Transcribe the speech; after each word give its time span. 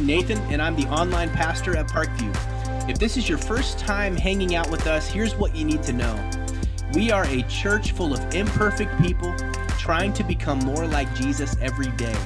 I'm 0.00 0.06
Nathan, 0.06 0.38
and 0.50 0.62
I'm 0.62 0.76
the 0.76 0.88
online 0.88 1.28
pastor 1.28 1.76
at 1.76 1.86
Parkview. 1.86 2.88
If 2.88 2.98
this 2.98 3.18
is 3.18 3.28
your 3.28 3.36
first 3.36 3.78
time 3.78 4.16
hanging 4.16 4.54
out 4.54 4.70
with 4.70 4.86
us, 4.86 5.06
here's 5.06 5.34
what 5.34 5.54
you 5.54 5.62
need 5.62 5.82
to 5.82 5.92
know. 5.92 6.30
We 6.94 7.10
are 7.10 7.26
a 7.26 7.42
church 7.42 7.92
full 7.92 8.14
of 8.14 8.34
imperfect 8.34 8.98
people 9.02 9.34
trying 9.78 10.14
to 10.14 10.24
become 10.24 10.58
more 10.60 10.86
like 10.86 11.14
Jesus 11.14 11.54
every 11.60 11.90
day. 11.98 12.16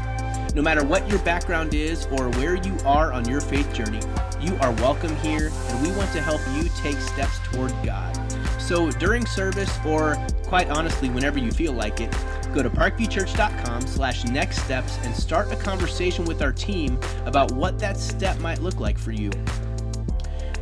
No 0.55 0.63
matter 0.63 0.85
what 0.85 1.09
your 1.11 1.19
background 1.25 1.75
is 1.75 2.07
or 2.13 2.31
where 2.35 2.55
you 2.55 2.79
are 2.85 3.13
on 3.13 3.29
your 3.29 3.41
faith 3.41 3.75
journey, 3.75 3.99
you 4.41 4.57
are 4.61 4.71
welcome 4.75 5.17
here, 5.17 5.51
and 5.53 5.83
we 5.85 5.93
want 5.97 6.13
to 6.13 6.23
help 6.23 6.41
you 6.55 6.71
take 6.81 6.97
steps 6.99 7.41
toward 7.41 7.73
God. 7.83 8.17
So 8.61 8.93
during 8.93 9.27
service, 9.27 9.77
or 9.85 10.17
quite 10.45 10.71
honestly, 10.71 11.11
whenever 11.11 11.41
you 11.41 11.51
feel 11.51 11.73
like 11.73 12.01
it, 12.01 12.15
go 12.55 12.63
to 12.63 12.71
parkviewchurch.com 12.71 13.83
slash 13.83 14.25
next 14.25 14.63
steps 14.63 14.99
and 15.03 15.15
start 15.15 15.53
a 15.53 15.57
conversation 15.57 16.25
with 16.25 16.41
our 16.41 16.53
team 16.53 16.99
about 17.27 17.51
what 17.53 17.79
that 17.81 17.99
step 17.99 18.39
might 18.39 18.63
look 18.63 18.79
like 18.79 18.97
for 18.97 19.11
you. 19.11 19.31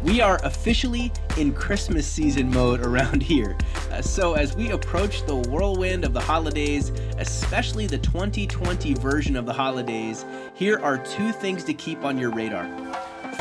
We 0.03 0.21
are 0.21 0.41
officially 0.43 1.13
in 1.37 1.53
Christmas 1.53 2.07
season 2.07 2.51
mode 2.51 2.81
around 2.81 3.23
here. 3.23 3.57
Uh, 3.91 4.03
so, 4.03 4.35
as 4.35 4.57
we 4.57 4.71
approach 4.71 5.25
the 5.27 5.37
whirlwind 5.37 6.05
of 6.05 6.13
the 6.13 6.21
holidays, 6.21 6.89
especially 7.19 7.87
the 7.87 7.99
2020 7.99 8.95
version 8.95 9.37
of 9.37 9.47
the 9.47 9.53
holidays, 9.53 10.25
here 10.55 10.81
are 10.81 10.99
two 10.99 11.31
things 11.31 11.63
to 11.65 11.75
keep 11.75 12.05
on 12.05 12.19
your 12.19 12.31
radar. 12.31 12.67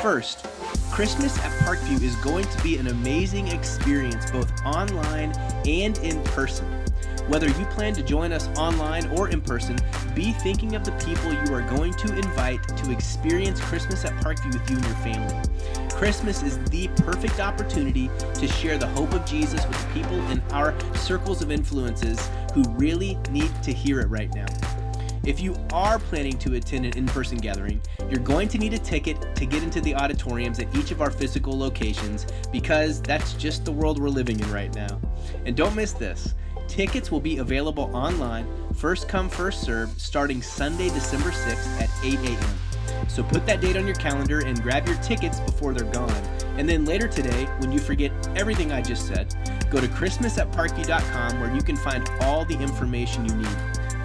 First, 0.01 0.45
Christmas 0.91 1.37
at 1.39 1.51
Parkview 1.61 2.01
is 2.03 2.15
going 2.17 2.45
to 2.45 2.63
be 2.63 2.77
an 2.77 2.87
amazing 2.87 3.47
experience 3.47 4.29
both 4.29 4.51
online 4.65 5.31
and 5.65 5.97
in 5.99 6.21
person. 6.25 6.80
Whether 7.27 7.47
you 7.47 7.65
plan 7.67 7.93
to 7.93 8.03
join 8.03 8.31
us 8.31 8.47
online 8.57 9.07
or 9.09 9.29
in 9.29 9.41
person, 9.41 9.77
be 10.13 10.31
thinking 10.33 10.75
of 10.75 10.83
the 10.83 10.91
people 10.93 11.31
you 11.31 11.53
are 11.53 11.61
going 11.61 11.93
to 11.93 12.15
invite 12.15 12.61
to 12.77 12.91
experience 12.91 13.61
Christmas 13.61 14.03
at 14.05 14.11
Parkview 14.23 14.53
with 14.53 14.69
you 14.69 14.77
and 14.77 14.85
your 14.85 14.95
family. 14.95 15.89
Christmas 15.89 16.41
is 16.43 16.57
the 16.65 16.87
perfect 16.97 17.39
opportunity 17.39 18.09
to 18.33 18.47
share 18.47 18.77
the 18.77 18.87
hope 18.87 19.13
of 19.13 19.25
Jesus 19.25 19.65
with 19.67 19.79
the 19.79 19.93
people 19.93 20.19
in 20.31 20.41
our 20.51 20.73
circles 20.95 21.41
of 21.41 21.51
influences 21.51 22.29
who 22.53 22.63
really 22.71 23.17
need 23.29 23.51
to 23.63 23.71
hear 23.71 23.99
it 23.99 24.09
right 24.09 24.33
now. 24.33 24.47
If 25.23 25.39
you 25.39 25.55
are 25.71 25.99
planning 25.99 26.37
to 26.39 26.55
attend 26.55 26.87
an 26.87 26.97
in 26.97 27.05
person 27.05 27.37
gathering, 27.37 27.79
you're 28.09 28.19
going 28.19 28.47
to 28.49 28.57
need 28.57 28.73
a 28.73 28.79
ticket 28.79 29.35
to 29.35 29.45
get 29.45 29.61
into 29.61 29.79
the 29.79 29.93
auditoriums 29.93 30.59
at 30.59 30.75
each 30.75 30.89
of 30.89 30.99
our 30.99 31.11
physical 31.11 31.55
locations 31.55 32.25
because 32.51 32.99
that's 33.03 33.33
just 33.33 33.63
the 33.63 33.71
world 33.71 34.01
we're 34.01 34.09
living 34.09 34.39
in 34.39 34.51
right 34.51 34.73
now. 34.73 34.99
And 35.45 35.55
don't 35.55 35.75
miss 35.75 35.93
this 35.93 36.33
tickets 36.71 37.11
will 37.11 37.19
be 37.19 37.39
available 37.39 37.93
online, 37.93 38.47
first 38.73 39.09
come, 39.09 39.27
first 39.27 39.61
served, 39.61 39.99
starting 39.99 40.41
Sunday, 40.41 40.87
December 40.87 41.29
6th 41.29 41.81
at 41.81 41.89
8 42.01 42.17
a.m. 42.29 43.07
So 43.09 43.23
put 43.23 43.45
that 43.45 43.59
date 43.59 43.75
on 43.75 43.85
your 43.85 43.95
calendar 43.97 44.39
and 44.39 44.61
grab 44.63 44.87
your 44.87 44.95
tickets 44.97 45.41
before 45.41 45.73
they're 45.73 45.91
gone. 45.91 46.23
And 46.57 46.69
then 46.69 46.85
later 46.85 47.09
today, 47.09 47.43
when 47.59 47.73
you 47.73 47.79
forget 47.79 48.11
everything 48.37 48.71
I 48.71 48.81
just 48.81 49.05
said, 49.05 49.35
go 49.69 49.81
to 49.81 49.87
Christmas 49.89 50.37
at 50.37 50.49
Parkview.com 50.53 51.41
where 51.41 51.53
you 51.53 51.61
can 51.61 51.75
find 51.75 52.09
all 52.21 52.45
the 52.45 52.57
information 52.57 53.25
you 53.25 53.35
need. 53.35 53.57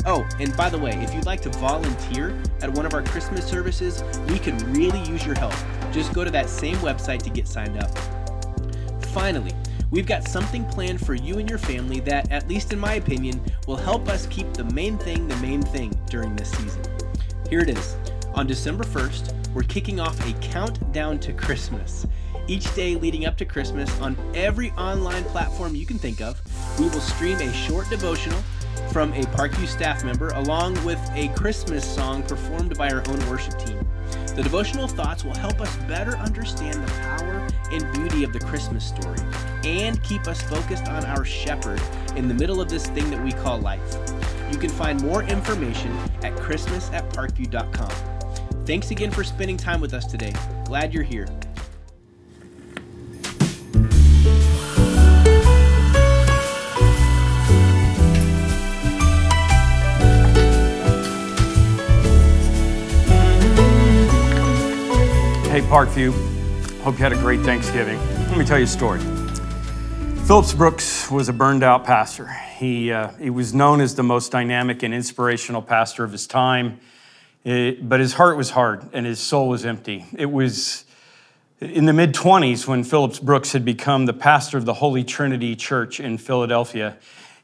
Oh, 0.04 0.28
and 0.40 0.56
by 0.56 0.68
the 0.68 0.78
way, 0.78 0.90
if 1.02 1.14
you'd 1.14 1.26
like 1.26 1.42
to 1.42 1.50
volunteer 1.50 2.36
at 2.62 2.70
one 2.70 2.84
of 2.84 2.94
our 2.94 3.02
Christmas 3.04 3.46
services, 3.46 4.02
we 4.28 4.40
could 4.40 4.60
really 4.76 5.02
use 5.04 5.24
your 5.24 5.38
help. 5.38 5.54
Just 5.92 6.12
go 6.12 6.24
to 6.24 6.32
that 6.32 6.48
same 6.48 6.76
website 6.78 7.22
to 7.22 7.30
get 7.30 7.46
signed 7.46 7.78
up. 7.78 7.96
Finally, 9.06 9.52
we've 9.90 10.06
got 10.06 10.26
something 10.26 10.64
planned 10.66 11.04
for 11.04 11.14
you 11.14 11.38
and 11.38 11.48
your 11.48 11.58
family 11.58 12.00
that, 12.00 12.30
at 12.30 12.48
least 12.48 12.72
in 12.72 12.78
my 12.78 12.94
opinion, 12.94 13.40
will 13.66 13.76
help 13.76 14.08
us 14.08 14.26
keep 14.26 14.52
the 14.52 14.64
main 14.64 14.98
thing 14.98 15.28
the 15.28 15.36
main 15.36 15.62
thing 15.62 15.92
during 16.10 16.34
this 16.36 16.50
season. 16.50 16.82
Here 17.48 17.60
it 17.60 17.70
is. 17.70 17.96
On 18.34 18.46
December 18.46 18.84
1st, 18.84 19.54
we're 19.54 19.62
kicking 19.62 20.00
off 20.00 20.18
a 20.28 20.32
countdown 20.40 21.18
to 21.20 21.32
Christmas. 21.32 22.06
Each 22.48 22.72
day 22.74 22.94
leading 22.94 23.26
up 23.26 23.36
to 23.38 23.44
Christmas, 23.44 23.90
on 24.00 24.16
every 24.34 24.70
online 24.72 25.24
platform 25.24 25.74
you 25.74 25.86
can 25.86 25.98
think 25.98 26.20
of, 26.20 26.40
we 26.78 26.88
will 26.88 27.00
stream 27.00 27.38
a 27.38 27.52
short 27.52 27.88
devotional 27.88 28.40
from 28.92 29.12
a 29.14 29.22
Parkview 29.22 29.66
staff 29.66 30.04
member 30.04 30.28
along 30.30 30.82
with 30.84 31.00
a 31.14 31.28
Christmas 31.28 31.84
song 31.84 32.22
performed 32.22 32.76
by 32.76 32.90
our 32.90 33.02
own 33.08 33.28
worship 33.28 33.58
team. 33.58 33.78
The 34.34 34.42
devotional 34.42 34.86
thoughts 34.86 35.24
will 35.24 35.34
help 35.34 35.60
us 35.60 35.74
better 35.88 36.16
understand 36.18 36.86
the 36.86 36.92
power 36.92 37.35
and 37.70 37.92
beauty 37.92 38.24
of 38.24 38.32
the 38.32 38.40
Christmas 38.40 38.84
story 38.84 39.18
and 39.64 40.02
keep 40.02 40.26
us 40.26 40.40
focused 40.42 40.88
on 40.88 41.04
our 41.06 41.24
shepherd 41.24 41.80
in 42.16 42.28
the 42.28 42.34
middle 42.34 42.60
of 42.60 42.68
this 42.68 42.86
thing 42.88 43.10
that 43.10 43.22
we 43.22 43.32
call 43.32 43.58
life. 43.58 43.96
You 44.50 44.58
can 44.58 44.70
find 44.70 45.02
more 45.02 45.22
information 45.24 45.96
at 46.22 46.36
christmas 46.36 46.90
at 46.90 47.08
parkview.com. 47.10 47.90
Thanks 48.64 48.90
again 48.90 49.10
for 49.10 49.24
spending 49.24 49.56
time 49.56 49.80
with 49.80 49.94
us 49.94 50.06
today. 50.06 50.32
Glad 50.64 50.94
you're 50.94 51.02
here. 51.02 51.26
Hey, 65.56 65.62
Parkview. 65.62 66.35
Hope 66.86 66.98
you 66.98 67.02
had 67.02 67.12
a 67.12 67.16
great 67.16 67.40
Thanksgiving. 67.40 67.98
Let 68.28 68.38
me 68.38 68.44
tell 68.44 68.58
you 68.58 68.64
a 68.64 68.68
story. 68.68 69.00
Phillips 70.24 70.52
Brooks 70.52 71.10
was 71.10 71.28
a 71.28 71.32
burned 71.32 71.64
out 71.64 71.84
pastor. 71.84 72.28
He, 72.28 72.92
uh, 72.92 73.08
he 73.14 73.28
was 73.28 73.52
known 73.52 73.80
as 73.80 73.96
the 73.96 74.04
most 74.04 74.30
dynamic 74.30 74.84
and 74.84 74.94
inspirational 74.94 75.62
pastor 75.62 76.04
of 76.04 76.12
his 76.12 76.28
time. 76.28 76.78
It, 77.42 77.88
but 77.88 77.98
his 77.98 78.12
heart 78.12 78.36
was 78.36 78.50
hard 78.50 78.88
and 78.92 79.04
his 79.04 79.18
soul 79.18 79.48
was 79.48 79.66
empty. 79.66 80.06
It 80.16 80.30
was 80.30 80.84
in 81.58 81.86
the 81.86 81.92
mid 81.92 82.14
20s 82.14 82.68
when 82.68 82.84
Phillips 82.84 83.18
Brooks 83.18 83.50
had 83.50 83.64
become 83.64 84.06
the 84.06 84.14
pastor 84.14 84.56
of 84.56 84.64
the 84.64 84.74
Holy 84.74 85.02
Trinity 85.02 85.56
Church 85.56 85.98
in 85.98 86.18
Philadelphia. 86.18 86.98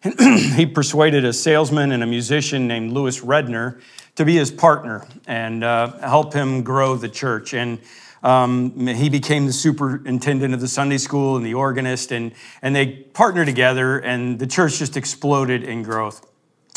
he 0.55 0.67
persuaded 0.67 1.25
a 1.25 1.33
salesman 1.33 1.91
and 1.91 2.05
a 2.05 2.07
musician 2.07 2.69
named 2.69 2.93
Lewis 2.93 3.23
Redner 3.23 3.81
to 4.15 4.25
be 4.25 4.37
his 4.37 4.53
partner 4.53 5.05
and 5.27 5.65
uh, 5.65 5.99
help 5.99 6.33
him 6.33 6.63
grow 6.63 6.95
the 6.95 7.09
church. 7.09 7.55
And 7.55 7.81
um, 8.23 8.87
he 8.87 9.09
became 9.09 9.47
the 9.47 9.53
superintendent 9.53 10.55
of 10.55 10.61
the 10.61 10.69
Sunday 10.69 10.99
school 10.99 11.37
and 11.37 11.45
the 11.45 11.55
organist, 11.55 12.13
and, 12.13 12.33
and 12.63 12.75
they 12.75 12.87
partnered 12.87 13.47
together, 13.47 13.99
and 13.99 14.39
the 14.39 14.47
church 14.47 14.79
just 14.79 14.97
exploded 14.97 15.65
in 15.65 15.83
growth. 15.83 16.27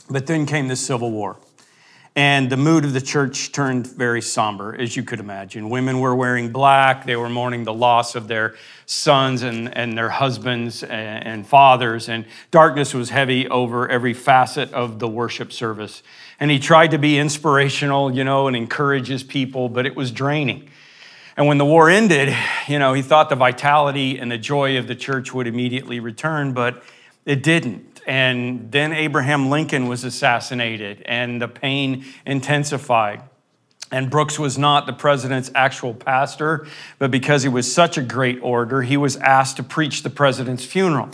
But 0.09 0.27
then 0.27 0.45
came 0.45 0.67
the 0.67 0.75
Civil 0.75 1.11
War. 1.11 1.37
And 2.17 2.49
the 2.49 2.55
mood 2.55 2.85
of 2.85 2.93
the 2.93 3.01
church 3.01 3.51
turned 3.51 3.87
very 3.87 4.21
somber, 4.21 4.73
as 4.73 4.95
you 4.95 5.03
could 5.03 5.19
imagine. 5.19 5.69
Women 5.69 5.99
were 5.99 6.15
wearing 6.15 6.49
black. 6.49 7.05
They 7.05 7.17
were 7.17 7.27
mourning 7.27 7.65
the 7.65 7.73
loss 7.73 8.15
of 8.15 8.29
their 8.29 8.55
sons 8.85 9.43
and, 9.43 9.75
and 9.75 9.97
their 9.97 10.07
husbands 10.07 10.81
and, 10.81 11.27
and 11.27 11.45
fathers. 11.45 12.07
And 12.07 12.25
darkness 12.51 12.93
was 12.93 13.09
heavy 13.09 13.49
over 13.49 13.89
every 13.89 14.13
facet 14.13 14.71
of 14.71 14.99
the 14.99 15.09
worship 15.09 15.51
service. 15.51 16.03
And 16.39 16.49
he 16.49 16.57
tried 16.57 16.91
to 16.91 16.97
be 16.97 17.19
inspirational, 17.19 18.15
you 18.15 18.23
know, 18.23 18.47
and 18.47 18.55
encourage 18.55 19.07
his 19.07 19.23
people, 19.23 19.67
but 19.67 19.85
it 19.85 19.97
was 19.97 20.09
draining. 20.09 20.69
And 21.37 21.47
when 21.47 21.57
the 21.57 21.65
war 21.65 21.89
ended, 21.89 22.35
you 22.67 22.79
know, 22.79 22.93
he 22.93 23.01
thought 23.01 23.29
the 23.29 23.35
vitality 23.35 24.17
and 24.17 24.31
the 24.31 24.37
joy 24.37 24.77
of 24.77 24.87
the 24.87 24.95
church 24.95 25.33
would 25.33 25.47
immediately 25.47 25.99
return, 25.99 26.53
but 26.53 26.81
it 27.25 27.43
didn't 27.43 27.95
and 28.05 28.71
then 28.71 28.93
Abraham 28.93 29.49
Lincoln 29.49 29.87
was 29.87 30.03
assassinated, 30.03 31.01
and 31.05 31.41
the 31.41 31.47
pain 31.47 32.05
intensified. 32.25 33.21
And 33.91 34.09
Brooks 34.09 34.37
was 34.37 34.57
not 34.57 34.85
the 34.85 34.93
president's 34.93 35.51
actual 35.55 35.93
pastor, 35.93 36.67
but 36.99 37.11
because 37.11 37.43
he 37.43 37.49
was 37.49 37.71
such 37.71 37.97
a 37.97 38.01
great 38.01 38.39
orator, 38.41 38.81
he 38.81 38.97
was 38.97 39.15
asked 39.17 39.57
to 39.57 39.63
preach 39.63 40.03
the 40.03 40.09
president's 40.09 40.65
funeral. 40.65 41.09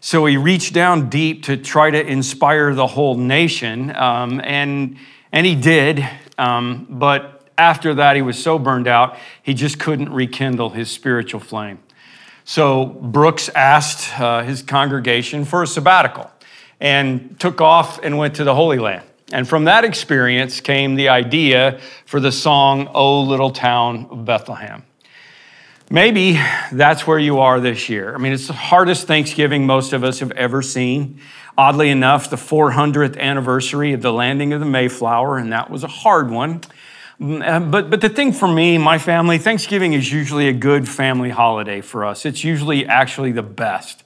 So 0.00 0.24
he 0.26 0.36
reached 0.36 0.72
down 0.72 1.08
deep 1.08 1.44
to 1.44 1.56
try 1.56 1.90
to 1.90 2.00
inspire 2.04 2.74
the 2.74 2.86
whole 2.86 3.16
nation, 3.16 3.94
um, 3.96 4.40
and, 4.44 4.96
and 5.32 5.46
he 5.46 5.54
did. 5.54 6.06
Um, 6.38 6.86
but 6.88 7.39
after 7.60 7.94
that, 7.94 8.16
he 8.16 8.22
was 8.22 8.42
so 8.42 8.58
burned 8.58 8.88
out, 8.88 9.16
he 9.42 9.54
just 9.54 9.78
couldn't 9.78 10.12
rekindle 10.12 10.70
his 10.70 10.90
spiritual 10.90 11.40
flame. 11.40 11.78
So 12.44 12.86
Brooks 12.86 13.48
asked 13.50 14.18
uh, 14.18 14.42
his 14.42 14.62
congregation 14.62 15.44
for 15.44 15.62
a 15.62 15.66
sabbatical 15.66 16.30
and 16.80 17.38
took 17.38 17.60
off 17.60 18.00
and 18.02 18.16
went 18.16 18.36
to 18.36 18.44
the 18.44 18.54
Holy 18.54 18.78
Land. 18.78 19.04
And 19.32 19.46
from 19.46 19.64
that 19.66 19.84
experience 19.84 20.60
came 20.60 20.96
the 20.96 21.10
idea 21.10 21.78
for 22.06 22.18
the 22.18 22.32
song, 22.32 22.88
O 22.94 23.20
Little 23.20 23.50
Town 23.50 24.06
of 24.10 24.24
Bethlehem. 24.24 24.82
Maybe 25.90 26.40
that's 26.72 27.06
where 27.06 27.18
you 27.18 27.40
are 27.40 27.60
this 27.60 27.88
year. 27.88 28.14
I 28.14 28.18
mean, 28.18 28.32
it's 28.32 28.46
the 28.46 28.52
hardest 28.52 29.06
Thanksgiving 29.06 29.66
most 29.66 29.92
of 29.92 30.02
us 30.02 30.20
have 30.20 30.32
ever 30.32 30.62
seen. 30.62 31.20
Oddly 31.58 31.90
enough, 31.90 32.30
the 32.30 32.36
400th 32.36 33.18
anniversary 33.18 33.92
of 33.92 34.00
the 34.00 34.12
landing 34.12 34.52
of 34.52 34.60
the 34.60 34.66
Mayflower, 34.66 35.36
and 35.36 35.52
that 35.52 35.68
was 35.68 35.84
a 35.84 35.88
hard 35.88 36.30
one. 36.30 36.62
Mm, 37.20 37.70
but, 37.70 37.90
but 37.90 38.00
the 38.00 38.08
thing 38.08 38.32
for 38.32 38.48
me, 38.48 38.78
my 38.78 38.98
family, 38.98 39.36
Thanksgiving 39.36 39.92
is 39.92 40.10
usually 40.10 40.48
a 40.48 40.54
good 40.54 40.88
family 40.88 41.30
holiday 41.30 41.82
for 41.82 42.04
us. 42.04 42.24
It's 42.24 42.42
usually 42.42 42.86
actually 42.86 43.32
the 43.32 43.42
best. 43.42 44.04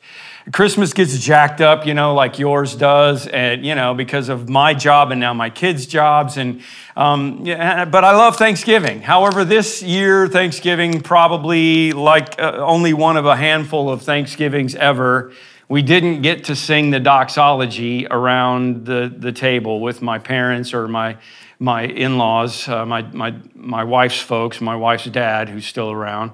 Christmas 0.53 0.93
gets 0.93 1.17
jacked 1.19 1.63
up, 1.63 1.87
you 1.87 1.95
know, 1.95 2.13
like 2.13 2.39
yours 2.39 2.77
does, 2.77 3.27
and 3.29 3.65
you 3.65 3.75
know, 3.75 3.95
because 3.95 4.29
of 4.29 4.49
my 4.49 4.75
job 4.75 5.11
and 5.11 5.19
now 5.19 5.33
my 5.33 5.49
kids' 5.49 5.87
jobs. 5.87 6.37
And 6.37 6.61
um, 6.97 7.47
yeah, 7.47 7.87
but 7.87 8.05
I 8.05 8.15
love 8.15 8.37
Thanksgiving. 8.37 9.01
However, 9.01 9.45
this 9.45 9.83
year 9.83 10.29
Thanksgiving 10.29 11.01
probably 11.01 11.93
like 11.93 12.39
uh, 12.39 12.57
only 12.59 12.93
one 12.93 13.17
of 13.17 13.25
a 13.25 13.37
handful 13.37 13.89
of 13.89 14.03
Thanksgivings 14.03 14.75
ever. 14.75 15.33
We 15.67 15.81
didn't 15.81 16.21
get 16.21 16.45
to 16.45 16.57
sing 16.57 16.91
the 16.91 17.01
doxology 17.01 18.07
around 18.11 18.85
the, 18.85 19.11
the 19.17 19.33
table 19.33 19.81
with 19.81 20.03
my 20.03 20.19
parents 20.19 20.75
or 20.75 20.87
my 20.89 21.17
my 21.59 21.83
in-laws, 21.83 22.69
uh, 22.69 22.85
my, 22.85 23.03
my, 23.13 23.35
my 23.55 23.85
wife's 23.85 24.21
folks, 24.21 24.61
my 24.61 24.77
wife's 24.77 25.07
dad, 25.07 25.49
who's 25.49 25.67
still 25.67 25.91
around. 25.91 26.33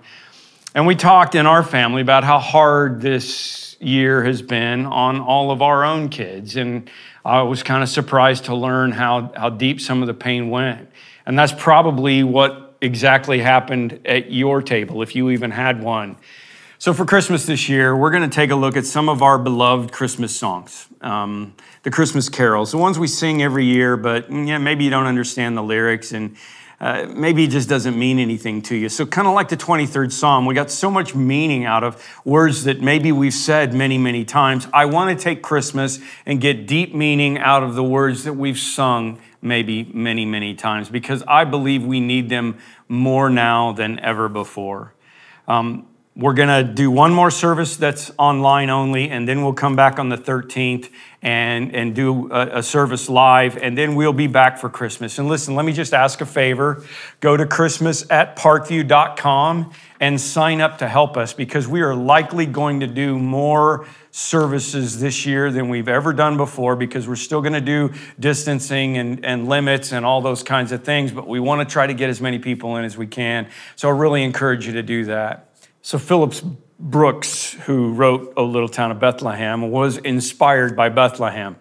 And 0.75 0.87
we 0.87 0.95
talked 0.95 1.35
in 1.35 1.47
our 1.47 1.63
family 1.63 2.01
about 2.01 2.25
how 2.25 2.39
hard 2.39 3.01
this 3.01 3.77
year 3.81 4.23
has 4.25 4.43
been 4.43 4.87
on 4.87 5.21
all 5.21 5.51
of 5.51 5.63
our 5.63 5.85
own 5.85 6.09
kids. 6.09 6.57
And 6.57 6.89
I 7.25 7.43
was 7.43 7.63
kind 7.63 7.83
of 7.83 7.89
surprised 7.89 8.45
to 8.47 8.55
learn 8.55 8.93
how, 8.93 9.33
how 9.37 9.51
deep 9.51 9.81
some 9.81 10.03
of 10.03 10.07
the 10.07 10.15
pain 10.15 10.49
went. 10.51 10.89
And 11.27 11.39
that's 11.39 11.53
probably 11.53 12.23
what 12.23 12.77
exactly 12.81 13.41
happened 13.41 14.01
at 14.05 14.31
your 14.31 14.63
table, 14.63 15.03
if 15.03 15.15
you 15.15 15.31
even 15.31 15.51
had 15.51 15.83
one. 15.83 16.17
So, 16.81 16.95
for 16.95 17.05
Christmas 17.05 17.45
this 17.45 17.69
year, 17.69 17.95
we're 17.95 18.11
going 18.11 18.23
to 18.23 18.35
take 18.35 18.51
a 18.51 18.57
look 18.57 18.75
at 18.75 18.87
some 18.87 19.11
of 19.11 19.21
our 19.21 19.39
beloved 19.39 19.93
Christmas 19.93 20.35
songs, 20.35 20.87
um, 21.03 21.55
the 21.83 21.91
Christmas 21.91 22.31
carols, 22.31 22.71
the 22.71 22.79
ones 22.79 22.99
we 22.99 23.07
sing 23.07 23.43
every 23.43 23.67
year, 23.67 23.99
but 23.99 24.33
yeah, 24.33 24.57
maybe 24.57 24.85
you 24.85 24.89
don't 24.89 25.05
understand 25.05 25.59
the 25.59 25.63
lyrics 25.63 26.13
and 26.13 26.37
uh, 26.81 27.07
maybe 27.15 27.45
it 27.45 27.51
just 27.51 27.69
doesn't 27.69 27.99
mean 27.99 28.19
anything 28.19 28.63
to 28.63 28.77
you. 28.77 28.89
So, 28.89 29.05
kind 29.05 29.29
of 29.29 29.35
like 29.35 29.51
the 29.51 29.59
23rd 29.59 30.11
Psalm, 30.11 30.47
we 30.47 30.55
got 30.55 30.71
so 30.71 30.91
much 30.91 31.15
meaning 31.15 31.67
out 31.67 31.85
of 31.85 32.03
words 32.25 32.65
that 32.65 32.81
maybe 32.81 33.13
we've 33.13 33.35
said 33.35 33.75
many, 33.75 33.99
many 33.99 34.25
times. 34.25 34.67
I 34.73 34.87
want 34.87 35.11
to 35.11 35.23
take 35.23 35.43
Christmas 35.43 35.99
and 36.25 36.41
get 36.41 36.67
deep 36.67 36.95
meaning 36.95 37.37
out 37.37 37.63
of 37.63 37.75
the 37.75 37.85
words 37.85 38.25
that 38.25 38.33
we've 38.33 38.59
sung 38.59 39.21
maybe 39.43 39.85
many, 39.93 40.25
many 40.25 40.55
times 40.55 40.89
because 40.89 41.23
I 41.29 41.45
believe 41.45 41.85
we 41.85 42.01
need 42.01 42.31
them 42.31 42.57
more 42.89 43.29
now 43.29 43.73
than 43.73 43.99
ever 43.99 44.31
before. 44.31 44.95
Um, 45.47 45.87
we're 46.21 46.35
going 46.35 46.67
to 46.67 46.71
do 46.71 46.91
one 46.91 47.15
more 47.15 47.31
service 47.31 47.77
that's 47.77 48.13
online 48.19 48.69
only, 48.69 49.09
and 49.09 49.27
then 49.27 49.43
we'll 49.43 49.55
come 49.55 49.75
back 49.75 49.99
on 49.99 50.11
the 50.11 50.19
13th 50.19 50.91
and, 51.23 51.75
and 51.75 51.95
do 51.95 52.31
a, 52.31 52.59
a, 52.59 52.63
service 52.63 53.09
live, 53.09 53.57
and 53.57 53.77
then 53.77 53.95
we'll 53.95 54.13
be 54.13 54.27
back 54.27 54.59
for 54.59 54.69
Christmas. 54.69 55.19
And 55.19 55.29
listen, 55.29 55.55
let 55.55 55.65
me 55.65 55.73
just 55.73 55.95
ask 55.95 56.21
a 56.21 56.27
favor 56.27 56.85
go 57.21 57.39
to 57.39 57.47
Christmas 57.47 58.09
at 58.11 58.37
parkview.com 58.37 59.73
and 59.99 60.21
sign 60.21 60.61
up 60.61 60.79
to 60.79 60.89
help 60.89 61.17
us 61.17 61.33
because 61.33 61.67
we 61.67 61.81
are 61.81 61.95
likely 61.95 62.45
going 62.45 62.81
to 62.81 62.87
do 62.87 63.19
more 63.19 63.87
services 64.11 65.01
this 65.01 65.25
year 65.25 65.51
than 65.51 65.71
we've 65.71 65.89
ever 65.89 66.13
done 66.13 66.37
before 66.37 66.77
because 66.77 67.09
we're 67.09 67.17
still 67.17 67.41
going 67.41 67.55
to 67.55 67.61
do 67.63 67.93
distancing 68.19 68.99
and, 68.99 69.25
and 69.25 69.49
limits 69.49 69.93
and 69.93 70.05
all 70.05 70.21
those 70.21 70.43
kinds 70.43 70.71
of 70.71 70.85
things, 70.85 71.13
but 71.13 71.27
we 71.27 71.41
want 71.41 71.67
to 71.67 71.73
try 71.73 71.87
to 71.87 71.95
get 71.95 72.11
as 72.11 72.21
many 72.21 72.39
people 72.39 72.77
in 72.77 72.85
as 72.85 72.97
we 72.99 73.07
can. 73.07 73.49
So 73.77 73.89
I 73.89 73.93
really 73.93 74.23
encourage 74.23 74.67
you 74.67 74.75
to 74.75 74.83
do 74.83 75.07
that. 75.07 75.50
So, 75.83 75.99
Phillips 75.99 76.43
Brooks, 76.79 77.53
who 77.53 77.93
wrote 77.93 78.35
O 78.37 78.45
Little 78.45 78.69
Town 78.69 78.91
of 78.91 79.01
Bethlehem, 79.01 79.71
was 79.71 79.97
inspired 79.99 80.77
by 80.77 80.89
Bethlehem. 80.89 81.57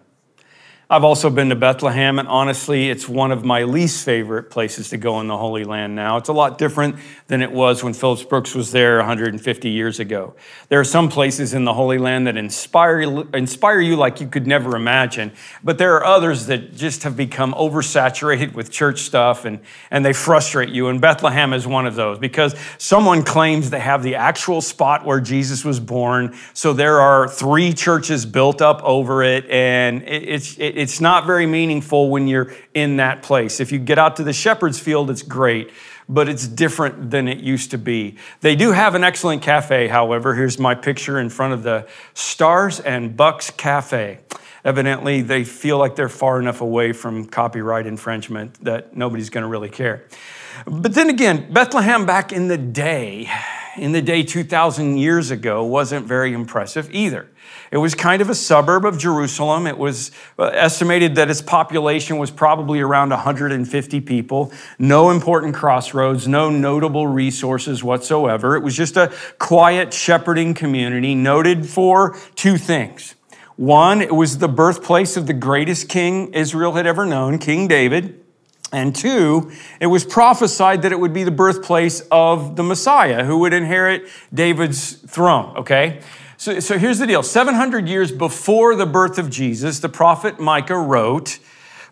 I've 0.92 1.04
also 1.04 1.30
been 1.30 1.50
to 1.50 1.54
Bethlehem, 1.54 2.18
and 2.18 2.26
honestly, 2.26 2.90
it's 2.90 3.08
one 3.08 3.30
of 3.30 3.44
my 3.44 3.62
least 3.62 4.04
favorite 4.04 4.50
places 4.50 4.88
to 4.88 4.96
go 4.96 5.20
in 5.20 5.28
the 5.28 5.36
Holy 5.36 5.62
Land 5.62 5.94
now. 5.94 6.16
It's 6.16 6.28
a 6.28 6.32
lot 6.32 6.58
different 6.58 6.96
than 7.28 7.42
it 7.42 7.52
was 7.52 7.84
when 7.84 7.92
Phillips 7.92 8.24
Brooks 8.24 8.56
was 8.56 8.72
there 8.72 8.96
150 8.96 9.70
years 9.70 10.00
ago. 10.00 10.34
There 10.68 10.80
are 10.80 10.84
some 10.84 11.08
places 11.08 11.54
in 11.54 11.64
the 11.64 11.72
Holy 11.72 11.98
Land 11.98 12.26
that 12.26 12.36
inspire, 12.36 13.02
inspire 13.36 13.78
you 13.78 13.94
like 13.94 14.20
you 14.20 14.26
could 14.26 14.48
never 14.48 14.74
imagine, 14.74 15.30
but 15.62 15.78
there 15.78 15.94
are 15.94 16.04
others 16.04 16.46
that 16.46 16.74
just 16.74 17.04
have 17.04 17.16
become 17.16 17.54
oversaturated 17.54 18.54
with 18.54 18.72
church 18.72 19.02
stuff 19.02 19.44
and, 19.44 19.60
and 19.92 20.04
they 20.04 20.12
frustrate 20.12 20.70
you. 20.70 20.88
And 20.88 21.00
Bethlehem 21.00 21.52
is 21.52 21.68
one 21.68 21.86
of 21.86 21.94
those 21.94 22.18
because 22.18 22.56
someone 22.78 23.22
claims 23.22 23.70
they 23.70 23.78
have 23.78 24.02
the 24.02 24.16
actual 24.16 24.60
spot 24.60 25.06
where 25.06 25.20
Jesus 25.20 25.64
was 25.64 25.78
born. 25.78 26.36
So 26.52 26.72
there 26.72 27.00
are 27.00 27.28
three 27.28 27.74
churches 27.74 28.26
built 28.26 28.60
up 28.60 28.82
over 28.82 29.22
it, 29.22 29.48
and 29.48 30.02
it, 30.02 30.28
it's, 30.28 30.58
it, 30.58 30.79
it's 30.80 30.98
not 30.98 31.26
very 31.26 31.44
meaningful 31.44 32.08
when 32.08 32.26
you're 32.26 32.54
in 32.72 32.96
that 32.96 33.22
place. 33.22 33.60
If 33.60 33.70
you 33.70 33.78
get 33.78 33.98
out 33.98 34.16
to 34.16 34.24
the 34.24 34.32
shepherd's 34.32 34.80
field, 34.80 35.10
it's 35.10 35.20
great, 35.20 35.70
but 36.08 36.26
it's 36.26 36.48
different 36.48 37.10
than 37.10 37.28
it 37.28 37.40
used 37.40 37.70
to 37.72 37.78
be. 37.78 38.16
They 38.40 38.56
do 38.56 38.72
have 38.72 38.94
an 38.94 39.04
excellent 39.04 39.42
cafe, 39.42 39.88
however. 39.88 40.34
Here's 40.34 40.58
my 40.58 40.74
picture 40.74 41.20
in 41.20 41.28
front 41.28 41.52
of 41.52 41.64
the 41.64 41.86
Stars 42.14 42.80
and 42.80 43.14
Bucks 43.14 43.50
Cafe. 43.50 44.20
Evidently, 44.64 45.20
they 45.20 45.44
feel 45.44 45.76
like 45.76 45.96
they're 45.96 46.08
far 46.08 46.40
enough 46.40 46.62
away 46.62 46.94
from 46.94 47.26
copyright 47.26 47.86
infringement 47.86 48.64
that 48.64 48.96
nobody's 48.96 49.28
going 49.28 49.42
to 49.42 49.48
really 49.48 49.68
care. 49.68 50.06
But 50.66 50.94
then 50.94 51.10
again, 51.10 51.52
Bethlehem 51.52 52.06
back 52.06 52.32
in 52.32 52.48
the 52.48 52.56
day, 52.58 53.30
in 53.76 53.92
the 53.92 54.00
day 54.00 54.22
2,000 54.22 54.96
years 54.96 55.30
ago, 55.30 55.62
wasn't 55.62 56.06
very 56.06 56.32
impressive 56.32 56.88
either. 56.94 57.28
It 57.70 57.76
was 57.76 57.94
kind 57.94 58.20
of 58.20 58.28
a 58.28 58.34
suburb 58.34 58.84
of 58.84 58.98
Jerusalem. 58.98 59.66
It 59.66 59.78
was 59.78 60.10
uh, 60.38 60.46
estimated 60.46 61.14
that 61.14 61.30
its 61.30 61.40
population 61.40 62.18
was 62.18 62.30
probably 62.30 62.80
around 62.80 63.10
150 63.10 64.00
people. 64.00 64.52
No 64.78 65.10
important 65.10 65.54
crossroads, 65.54 66.26
no 66.26 66.50
notable 66.50 67.06
resources 67.06 67.84
whatsoever. 67.84 68.56
It 68.56 68.64
was 68.64 68.76
just 68.76 68.96
a 68.96 69.12
quiet 69.38 69.94
shepherding 69.94 70.54
community 70.54 71.14
noted 71.14 71.68
for 71.68 72.16
two 72.34 72.56
things. 72.56 73.14
One, 73.54 74.00
it 74.00 74.14
was 74.14 74.38
the 74.38 74.48
birthplace 74.48 75.16
of 75.16 75.26
the 75.26 75.34
greatest 75.34 75.88
king 75.88 76.32
Israel 76.32 76.72
had 76.72 76.86
ever 76.86 77.06
known, 77.06 77.38
King 77.38 77.68
David. 77.68 78.20
And 78.72 78.94
two, 78.94 79.52
it 79.80 79.86
was 79.86 80.04
prophesied 80.04 80.82
that 80.82 80.92
it 80.92 80.98
would 80.98 81.12
be 81.12 81.24
the 81.24 81.30
birthplace 81.30 82.02
of 82.10 82.56
the 82.56 82.62
Messiah 82.62 83.24
who 83.24 83.38
would 83.38 83.52
inherit 83.52 84.08
David's 84.32 84.92
throne, 84.94 85.56
okay? 85.58 86.00
So, 86.40 86.58
so 86.58 86.78
here's 86.78 86.98
the 86.98 87.06
deal 87.06 87.22
700 87.22 87.86
years 87.86 88.10
before 88.10 88.74
the 88.74 88.86
birth 88.86 89.18
of 89.18 89.28
Jesus, 89.28 89.78
the 89.78 89.90
prophet 89.90 90.40
Micah 90.40 90.78
wrote, 90.78 91.38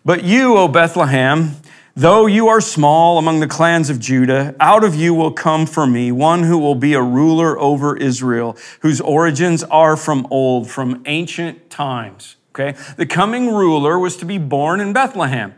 But 0.03 0.23
you, 0.23 0.57
O 0.57 0.67
Bethlehem, 0.67 1.57
though 1.95 2.25
you 2.25 2.47
are 2.47 2.59
small 2.59 3.19
among 3.19 3.41
the 3.41 3.47
clans 3.47 3.91
of 3.91 3.99
Judah, 3.99 4.55
out 4.59 4.83
of 4.83 4.95
you 4.95 5.13
will 5.13 5.31
come 5.31 5.67
for 5.67 5.85
me 5.85 6.11
one 6.11 6.41
who 6.41 6.57
will 6.57 6.73
be 6.73 6.95
a 6.95 7.01
ruler 7.03 7.59
over 7.59 7.95
Israel, 7.95 8.57
whose 8.79 8.99
origins 8.99 9.63
are 9.65 9.95
from 9.95 10.25
old, 10.31 10.67
from 10.67 11.03
ancient 11.05 11.69
times. 11.69 12.35
Okay? 12.49 12.75
The 12.97 13.05
coming 13.05 13.53
ruler 13.53 13.99
was 13.99 14.17
to 14.17 14.25
be 14.25 14.39
born 14.39 14.79
in 14.79 14.93
Bethlehem. 14.93 15.53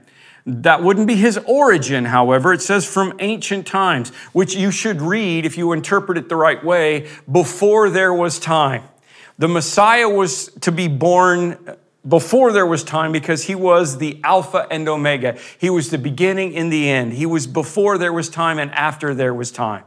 That 0.46 0.82
wouldn't 0.82 1.08
be 1.08 1.16
his 1.16 1.38
origin, 1.46 2.06
however. 2.06 2.54
It 2.54 2.62
says 2.62 2.86
from 2.86 3.14
ancient 3.20 3.68
times, 3.68 4.10
which 4.34 4.56
you 4.56 4.72
should 4.72 5.02
read 5.02 5.46
if 5.46 5.58
you 5.58 5.72
interpret 5.72 6.18
it 6.18 6.30
the 6.30 6.36
right 6.36 6.64
way, 6.64 7.10
before 7.32 7.90
there 7.90 8.14
was 8.14 8.40
time. 8.40 8.84
The 9.38 9.48
Messiah 9.48 10.10
was 10.10 10.48
to 10.62 10.72
be 10.72 10.88
born 10.88 11.54
uh, 11.68 11.76
before 12.08 12.52
there 12.52 12.66
was 12.66 12.84
time 12.84 13.12
because 13.12 13.44
he 13.46 13.56
was 13.56 14.00
the 14.00 14.20
Alpha 14.24 14.68
and 14.72 14.88
Omega. 14.90 15.38
He 15.60 15.70
was 15.70 15.90
the 15.90 15.98
beginning 15.98 16.56
and 16.56 16.74
the 16.74 16.90
end. 16.90 17.14
He 17.14 17.28
was 17.28 17.46
before 17.46 17.98
there 17.98 18.14
was 18.14 18.30
time 18.30 18.58
and 18.58 18.72
after 18.72 19.14
there 19.14 19.34
was 19.34 19.52
time. 19.52 19.84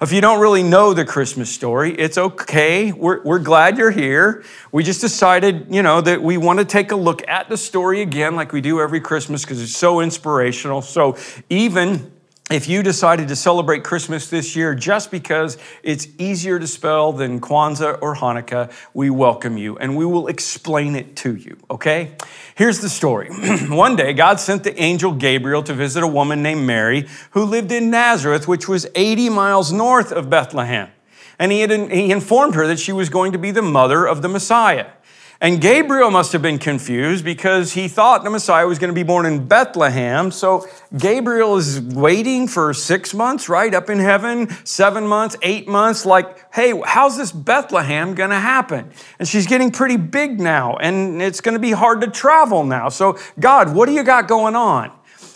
If 0.00 0.12
you 0.12 0.20
don't 0.20 0.40
really 0.40 0.62
know 0.62 0.92
the 0.92 1.04
Christmas 1.04 1.50
story, 1.50 1.92
it's 1.92 2.18
okay. 2.18 2.90
We're, 2.90 3.22
we're 3.22 3.38
glad 3.38 3.78
you're 3.78 3.92
here. 3.92 4.42
We 4.72 4.82
just 4.82 5.00
decided, 5.00 5.66
you 5.70 5.82
know, 5.82 6.00
that 6.00 6.20
we 6.20 6.36
want 6.36 6.58
to 6.58 6.64
take 6.64 6.90
a 6.90 6.96
look 6.96 7.26
at 7.28 7.48
the 7.48 7.56
story 7.56 8.02
again, 8.02 8.34
like 8.34 8.52
we 8.52 8.60
do 8.60 8.80
every 8.80 9.00
Christmas, 9.00 9.42
because 9.42 9.62
it's 9.62 9.76
so 9.76 10.00
inspirational. 10.00 10.82
So 10.82 11.16
even 11.48 12.13
if 12.50 12.68
you 12.68 12.82
decided 12.82 13.28
to 13.28 13.36
celebrate 13.36 13.84
Christmas 13.84 14.28
this 14.28 14.54
year 14.54 14.74
just 14.74 15.10
because 15.10 15.56
it's 15.82 16.06
easier 16.18 16.58
to 16.58 16.66
spell 16.66 17.10
than 17.10 17.40
Kwanzaa 17.40 17.98
or 18.02 18.14
Hanukkah, 18.16 18.70
we 18.92 19.08
welcome 19.08 19.56
you 19.56 19.78
and 19.78 19.96
we 19.96 20.04
will 20.04 20.26
explain 20.26 20.94
it 20.94 21.16
to 21.16 21.36
you, 21.36 21.56
okay? 21.70 22.12
Here's 22.54 22.80
the 22.80 22.90
story. 22.90 23.28
One 23.68 23.96
day, 23.96 24.12
God 24.12 24.40
sent 24.40 24.62
the 24.62 24.78
angel 24.78 25.12
Gabriel 25.12 25.62
to 25.62 25.72
visit 25.72 26.02
a 26.02 26.06
woman 26.06 26.42
named 26.42 26.66
Mary 26.66 27.08
who 27.30 27.44
lived 27.46 27.72
in 27.72 27.90
Nazareth, 27.90 28.46
which 28.46 28.68
was 28.68 28.86
80 28.94 29.30
miles 29.30 29.72
north 29.72 30.12
of 30.12 30.28
Bethlehem. 30.28 30.90
And 31.38 31.50
he, 31.50 31.60
had, 31.60 31.70
he 31.70 32.12
informed 32.12 32.54
her 32.56 32.66
that 32.66 32.78
she 32.78 32.92
was 32.92 33.08
going 33.08 33.32
to 33.32 33.38
be 33.38 33.52
the 33.52 33.62
mother 33.62 34.06
of 34.06 34.20
the 34.20 34.28
Messiah. 34.28 34.88
And 35.40 35.60
Gabriel 35.60 36.10
must 36.10 36.32
have 36.32 36.42
been 36.42 36.58
confused 36.58 37.24
because 37.24 37.72
he 37.72 37.88
thought 37.88 38.24
the 38.24 38.30
Messiah 38.30 38.66
was 38.66 38.78
going 38.78 38.88
to 38.88 38.94
be 38.94 39.02
born 39.02 39.26
in 39.26 39.46
Bethlehem. 39.46 40.30
So 40.30 40.66
Gabriel 40.96 41.56
is 41.56 41.80
waiting 41.80 42.46
for 42.46 42.72
six 42.72 43.12
months, 43.12 43.48
right? 43.48 43.74
Up 43.74 43.90
in 43.90 43.98
heaven, 43.98 44.48
seven 44.64 45.06
months, 45.06 45.36
eight 45.42 45.66
months. 45.66 46.06
Like, 46.06 46.54
hey, 46.54 46.80
how's 46.84 47.16
this 47.16 47.32
Bethlehem 47.32 48.14
going 48.14 48.30
to 48.30 48.38
happen? 48.38 48.90
And 49.18 49.26
she's 49.26 49.46
getting 49.46 49.70
pretty 49.70 49.96
big 49.96 50.40
now, 50.40 50.76
and 50.76 51.20
it's 51.20 51.40
going 51.40 51.54
to 51.54 51.60
be 51.60 51.72
hard 51.72 52.00
to 52.02 52.06
travel 52.06 52.64
now. 52.64 52.88
So, 52.88 53.18
God, 53.38 53.74
what 53.74 53.86
do 53.86 53.92
you 53.92 54.04
got 54.04 54.28
going 54.28 54.54
on? 54.54 54.92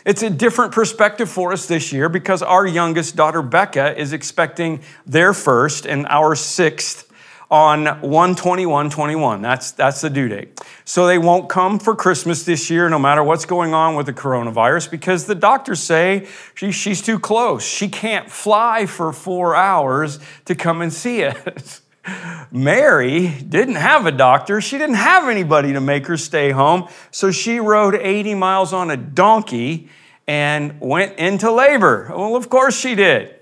It's 0.06 0.22
a 0.22 0.30
different 0.30 0.72
perspective 0.72 1.28
for 1.28 1.52
us 1.52 1.66
this 1.66 1.92
year 1.92 2.08
because 2.08 2.40
our 2.40 2.66
youngest 2.66 3.16
daughter, 3.16 3.42
Becca, 3.42 4.00
is 4.00 4.12
expecting 4.12 4.80
their 5.04 5.34
first 5.34 5.86
and 5.86 6.06
our 6.08 6.34
sixth 6.34 7.07
on 7.50 7.84
12121. 8.02 9.40
That's, 9.40 9.72
that's 9.72 10.02
the 10.02 10.10
due 10.10 10.28
date. 10.28 10.60
So 10.84 11.06
they 11.06 11.18
won't 11.18 11.48
come 11.48 11.78
for 11.78 11.94
Christmas 11.94 12.44
this 12.44 12.68
year, 12.68 12.88
no 12.88 12.98
matter 12.98 13.22
what's 13.22 13.46
going 13.46 13.72
on 13.72 13.94
with 13.94 14.06
the 14.06 14.12
coronavirus, 14.12 14.90
because 14.90 15.24
the 15.24 15.34
doctors 15.34 15.80
say 15.80 16.28
she, 16.54 16.72
she's 16.72 17.00
too 17.00 17.18
close. 17.18 17.64
She 17.64 17.88
can't 17.88 18.30
fly 18.30 18.86
for 18.86 19.12
four 19.12 19.54
hours 19.56 20.18
to 20.44 20.54
come 20.54 20.82
and 20.82 20.92
see 20.92 21.24
us. 21.24 21.82
Mary 22.50 23.28
didn't 23.28 23.76
have 23.76 24.06
a 24.06 24.12
doctor. 24.12 24.60
She 24.60 24.78
didn't 24.78 24.96
have 24.96 25.28
anybody 25.28 25.72
to 25.72 25.80
make 25.80 26.06
her 26.06 26.16
stay 26.16 26.50
home. 26.50 26.88
So 27.10 27.30
she 27.30 27.60
rode 27.60 27.94
80 27.94 28.34
miles 28.34 28.72
on 28.72 28.90
a 28.90 28.96
donkey 28.96 29.88
and 30.26 30.78
went 30.80 31.18
into 31.18 31.50
labor. 31.50 32.08
Well, 32.10 32.36
of 32.36 32.50
course 32.50 32.78
she 32.78 32.94
did 32.94 33.34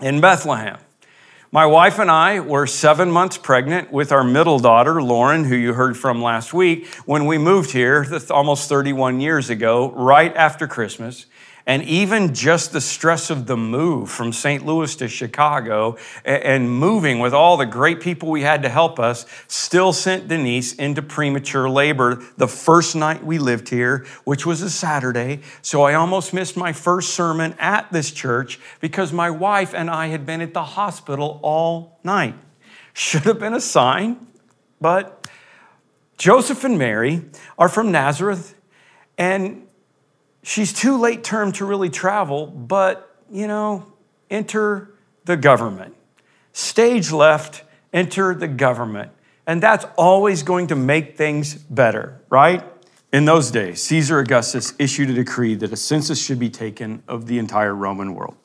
in 0.00 0.20
Bethlehem. 0.20 0.78
My 1.50 1.64
wife 1.64 1.98
and 1.98 2.10
I 2.10 2.40
were 2.40 2.66
seven 2.66 3.10
months 3.10 3.38
pregnant 3.38 3.90
with 3.90 4.12
our 4.12 4.22
middle 4.22 4.58
daughter, 4.58 5.00
Lauren, 5.00 5.44
who 5.44 5.56
you 5.56 5.72
heard 5.72 5.96
from 5.96 6.20
last 6.20 6.52
week, 6.52 6.86
when 7.06 7.24
we 7.24 7.38
moved 7.38 7.70
here 7.70 8.06
almost 8.30 8.68
31 8.68 9.22
years 9.22 9.48
ago, 9.48 9.90
right 9.92 10.36
after 10.36 10.66
Christmas. 10.66 11.24
And 11.68 11.82
even 11.82 12.32
just 12.34 12.72
the 12.72 12.80
stress 12.80 13.28
of 13.28 13.46
the 13.46 13.56
move 13.56 14.10
from 14.10 14.32
St. 14.32 14.64
Louis 14.64 14.96
to 14.96 15.06
Chicago 15.06 15.98
and 16.24 16.70
moving 16.70 17.18
with 17.18 17.34
all 17.34 17.58
the 17.58 17.66
great 17.66 18.00
people 18.00 18.30
we 18.30 18.40
had 18.40 18.62
to 18.62 18.70
help 18.70 18.98
us 18.98 19.26
still 19.48 19.92
sent 19.92 20.28
Denise 20.28 20.72
into 20.72 21.02
premature 21.02 21.68
labor 21.68 22.24
the 22.38 22.48
first 22.48 22.96
night 22.96 23.22
we 23.22 23.38
lived 23.38 23.68
here, 23.68 24.06
which 24.24 24.46
was 24.46 24.62
a 24.62 24.70
Saturday. 24.70 25.40
So 25.60 25.82
I 25.82 25.92
almost 25.92 26.32
missed 26.32 26.56
my 26.56 26.72
first 26.72 27.10
sermon 27.10 27.54
at 27.58 27.92
this 27.92 28.12
church 28.12 28.58
because 28.80 29.12
my 29.12 29.28
wife 29.28 29.74
and 29.74 29.90
I 29.90 30.06
had 30.06 30.24
been 30.24 30.40
at 30.40 30.54
the 30.54 30.64
hospital 30.64 31.38
all 31.42 32.00
night. 32.02 32.34
Should 32.94 33.24
have 33.24 33.38
been 33.38 33.52
a 33.52 33.60
sign, 33.60 34.26
but 34.80 35.28
Joseph 36.16 36.64
and 36.64 36.78
Mary 36.78 37.26
are 37.58 37.68
from 37.68 37.92
Nazareth 37.92 38.54
and 39.18 39.67
she's 40.42 40.72
too 40.72 40.98
late 40.98 41.24
term 41.24 41.52
to 41.52 41.64
really 41.64 41.90
travel, 41.90 42.46
but, 42.46 43.16
you 43.30 43.46
know, 43.46 43.86
enter 44.30 44.94
the 45.24 45.36
government. 45.36 45.94
Stage 46.52 47.12
left, 47.12 47.64
enter 47.92 48.34
the 48.34 48.48
government. 48.48 49.12
And 49.46 49.62
that's 49.62 49.86
always 49.96 50.42
going 50.42 50.66
to 50.68 50.76
make 50.76 51.16
things 51.16 51.54
better, 51.54 52.20
right? 52.28 52.64
In 53.12 53.24
those 53.24 53.50
days, 53.50 53.82
Caesar 53.84 54.18
Augustus 54.18 54.74
issued 54.78 55.08
a 55.08 55.14
decree 55.14 55.54
that 55.54 55.72
a 55.72 55.76
census 55.76 56.22
should 56.22 56.38
be 56.38 56.50
taken 56.50 57.02
of 57.08 57.26
the 57.26 57.38
entire 57.38 57.74
Roman 57.74 58.14
world. 58.14 58.36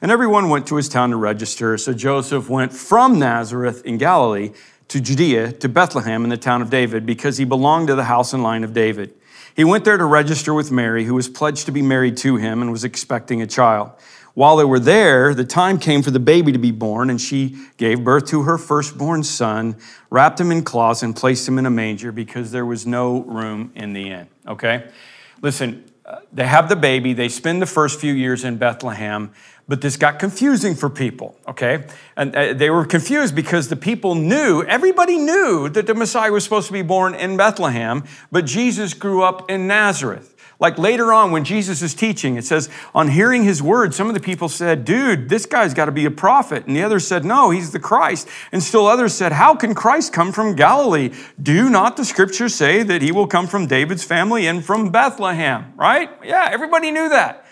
And 0.00 0.10
everyone 0.10 0.48
went 0.48 0.66
to 0.68 0.76
his 0.76 0.88
town 0.88 1.10
to 1.10 1.16
register. 1.16 1.78
So 1.78 1.92
Joseph 1.92 2.48
went 2.48 2.72
from 2.72 3.18
Nazareth 3.18 3.84
in 3.84 3.98
Galilee 3.98 4.52
to 4.88 5.00
Judea 5.00 5.52
to 5.52 5.68
Bethlehem 5.68 6.24
in 6.24 6.30
the 6.30 6.36
town 6.36 6.62
of 6.62 6.70
David 6.70 7.06
because 7.06 7.38
he 7.38 7.44
belonged 7.44 7.88
to 7.88 7.94
the 7.94 8.04
house 8.04 8.32
and 8.32 8.42
line 8.42 8.64
of 8.64 8.72
David. 8.72 9.14
He 9.58 9.64
went 9.64 9.84
there 9.84 9.96
to 9.96 10.04
register 10.04 10.54
with 10.54 10.70
Mary, 10.70 11.02
who 11.02 11.14
was 11.14 11.28
pledged 11.28 11.66
to 11.66 11.72
be 11.72 11.82
married 11.82 12.16
to 12.18 12.36
him 12.36 12.62
and 12.62 12.70
was 12.70 12.84
expecting 12.84 13.42
a 13.42 13.46
child. 13.48 13.90
While 14.34 14.56
they 14.56 14.64
were 14.64 14.78
there, 14.78 15.34
the 15.34 15.44
time 15.44 15.80
came 15.80 16.00
for 16.00 16.12
the 16.12 16.20
baby 16.20 16.52
to 16.52 16.60
be 16.60 16.70
born, 16.70 17.10
and 17.10 17.20
she 17.20 17.56
gave 17.76 18.04
birth 18.04 18.26
to 18.26 18.42
her 18.42 18.56
firstborn 18.56 19.24
son, 19.24 19.76
wrapped 20.10 20.38
him 20.38 20.52
in 20.52 20.62
cloths, 20.62 21.02
and 21.02 21.16
placed 21.16 21.48
him 21.48 21.58
in 21.58 21.66
a 21.66 21.70
manger 21.70 22.12
because 22.12 22.52
there 22.52 22.64
was 22.64 22.86
no 22.86 23.22
room 23.22 23.72
in 23.74 23.94
the 23.94 24.10
inn. 24.10 24.28
Okay? 24.46 24.88
Listen, 25.42 25.84
they 26.32 26.46
have 26.46 26.68
the 26.68 26.76
baby, 26.76 27.12
they 27.12 27.28
spend 27.28 27.60
the 27.60 27.66
first 27.66 28.00
few 28.00 28.12
years 28.12 28.44
in 28.44 28.56
Bethlehem. 28.56 29.30
But 29.68 29.82
this 29.82 29.96
got 29.96 30.18
confusing 30.18 30.74
for 30.74 30.88
people, 30.88 31.36
okay? 31.46 31.84
And 32.16 32.34
uh, 32.34 32.54
they 32.54 32.70
were 32.70 32.86
confused 32.86 33.34
because 33.34 33.68
the 33.68 33.76
people 33.76 34.14
knew, 34.14 34.62
everybody 34.62 35.18
knew 35.18 35.68
that 35.68 35.86
the 35.86 35.94
Messiah 35.94 36.32
was 36.32 36.42
supposed 36.42 36.68
to 36.68 36.72
be 36.72 36.80
born 36.80 37.14
in 37.14 37.36
Bethlehem, 37.36 38.04
but 38.32 38.46
Jesus 38.46 38.94
grew 38.94 39.22
up 39.22 39.50
in 39.50 39.66
Nazareth. 39.66 40.34
Like 40.60 40.76
later 40.76 41.12
on, 41.12 41.30
when 41.30 41.44
Jesus 41.44 41.82
is 41.82 41.94
teaching, 41.94 42.36
it 42.36 42.44
says, 42.44 42.68
on 42.92 43.08
hearing 43.08 43.44
his 43.44 43.62
words, 43.62 43.96
some 43.96 44.08
of 44.08 44.14
the 44.14 44.20
people 44.20 44.48
said, 44.48 44.84
Dude, 44.84 45.28
this 45.28 45.46
guy's 45.46 45.72
got 45.72 45.84
to 45.84 45.92
be 45.92 46.04
a 46.04 46.10
prophet. 46.10 46.66
And 46.66 46.74
the 46.74 46.82
others 46.82 47.06
said, 47.06 47.24
No, 47.24 47.50
he's 47.50 47.70
the 47.70 47.78
Christ. 47.78 48.28
And 48.50 48.60
still 48.60 48.86
others 48.86 49.14
said, 49.14 49.30
How 49.30 49.54
can 49.54 49.72
Christ 49.74 50.12
come 50.12 50.32
from 50.32 50.56
Galilee? 50.56 51.14
Do 51.40 51.70
not 51.70 51.96
the 51.96 52.04
scriptures 52.04 52.56
say 52.56 52.82
that 52.82 53.02
he 53.02 53.12
will 53.12 53.28
come 53.28 53.46
from 53.46 53.68
David's 53.68 54.02
family 54.02 54.48
and 54.48 54.64
from 54.64 54.90
Bethlehem? 54.90 55.74
Right? 55.76 56.10
Yeah, 56.24 56.48
everybody 56.50 56.90
knew 56.90 57.08
that. 57.08 57.44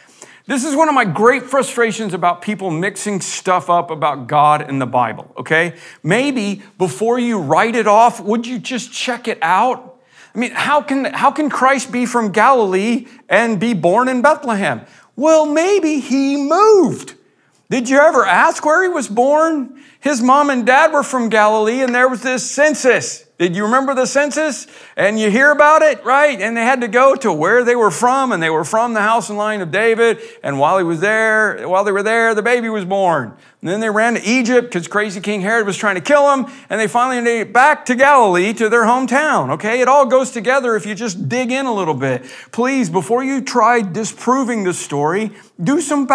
This 0.46 0.64
is 0.64 0.76
one 0.76 0.88
of 0.88 0.94
my 0.94 1.04
great 1.04 1.44
frustrations 1.44 2.14
about 2.14 2.40
people 2.40 2.70
mixing 2.70 3.20
stuff 3.20 3.68
up 3.68 3.90
about 3.90 4.28
God 4.28 4.62
and 4.62 4.80
the 4.80 4.86
Bible, 4.86 5.32
okay? 5.36 5.74
Maybe 6.04 6.62
before 6.78 7.18
you 7.18 7.40
write 7.40 7.74
it 7.74 7.88
off, 7.88 8.20
would 8.20 8.46
you 8.46 8.60
just 8.60 8.92
check 8.92 9.26
it 9.26 9.38
out? 9.42 9.95
I 10.36 10.38
mean, 10.38 10.50
how 10.52 10.82
can, 10.82 11.06
how 11.06 11.30
can 11.30 11.48
Christ 11.48 11.90
be 11.90 12.04
from 12.04 12.30
Galilee 12.30 13.06
and 13.26 13.58
be 13.58 13.72
born 13.72 14.06
in 14.06 14.20
Bethlehem? 14.20 14.82
Well, 15.16 15.46
maybe 15.46 15.98
he 15.98 16.36
moved. 16.36 17.14
Did 17.68 17.88
you 17.88 17.98
ever 17.98 18.24
ask 18.24 18.64
where 18.64 18.84
he 18.84 18.88
was 18.88 19.08
born? 19.08 19.82
His 19.98 20.22
mom 20.22 20.50
and 20.50 20.64
dad 20.64 20.92
were 20.92 21.02
from 21.02 21.28
Galilee, 21.28 21.80
and 21.82 21.92
there 21.92 22.08
was 22.08 22.22
this 22.22 22.48
census. 22.48 23.24
Did 23.38 23.56
you 23.56 23.64
remember 23.64 23.92
the 23.92 24.06
census? 24.06 24.68
And 24.96 25.18
you 25.18 25.30
hear 25.32 25.50
about 25.50 25.82
it, 25.82 26.04
right? 26.04 26.40
And 26.40 26.56
they 26.56 26.62
had 26.62 26.80
to 26.82 26.88
go 26.88 27.16
to 27.16 27.32
where 27.32 27.64
they 27.64 27.74
were 27.74 27.90
from, 27.90 28.30
and 28.30 28.40
they 28.40 28.50
were 28.50 28.62
from 28.62 28.94
the 28.94 29.00
house 29.00 29.30
and 29.30 29.36
line 29.36 29.62
of 29.62 29.72
David. 29.72 30.20
And 30.44 30.60
while 30.60 30.78
he 30.78 30.84
was 30.84 31.00
there, 31.00 31.68
while 31.68 31.82
they 31.82 31.90
were 31.90 32.04
there, 32.04 32.36
the 32.36 32.42
baby 32.42 32.68
was 32.68 32.84
born. 32.84 33.36
And 33.60 33.68
then 33.68 33.80
they 33.80 33.90
ran 33.90 34.14
to 34.14 34.22
Egypt 34.22 34.68
because 34.68 34.86
crazy 34.86 35.20
King 35.20 35.40
Herod 35.40 35.66
was 35.66 35.76
trying 35.76 35.96
to 35.96 36.00
kill 36.00 36.24
them. 36.28 36.46
And 36.70 36.80
they 36.80 36.86
finally 36.86 37.20
made 37.20 37.40
it 37.40 37.52
back 37.52 37.84
to 37.86 37.96
Galilee 37.96 38.52
to 38.54 38.68
their 38.68 38.84
hometown. 38.84 39.50
Okay, 39.54 39.80
it 39.80 39.88
all 39.88 40.06
goes 40.06 40.30
together 40.30 40.76
if 40.76 40.86
you 40.86 40.94
just 40.94 41.28
dig 41.28 41.50
in 41.50 41.66
a 41.66 41.74
little 41.74 41.94
bit. 41.94 42.24
Please, 42.52 42.88
before 42.88 43.24
you 43.24 43.40
try 43.40 43.82
disproving 43.82 44.62
the 44.62 44.72
story, 44.72 45.32
do 45.60 45.80
some 45.80 46.06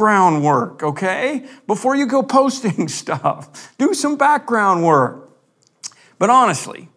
background 0.00 0.42
work. 0.42 0.82
Okay, 0.82 1.46
before 1.66 1.94
you 1.94 2.06
go 2.06 2.22
posting 2.38 2.88
stuff, 2.88 3.76
do 3.76 3.92
some 3.92 4.16
background 4.16 4.82
work. 4.82 5.28
But 6.18 6.30
honestly, 6.30 6.88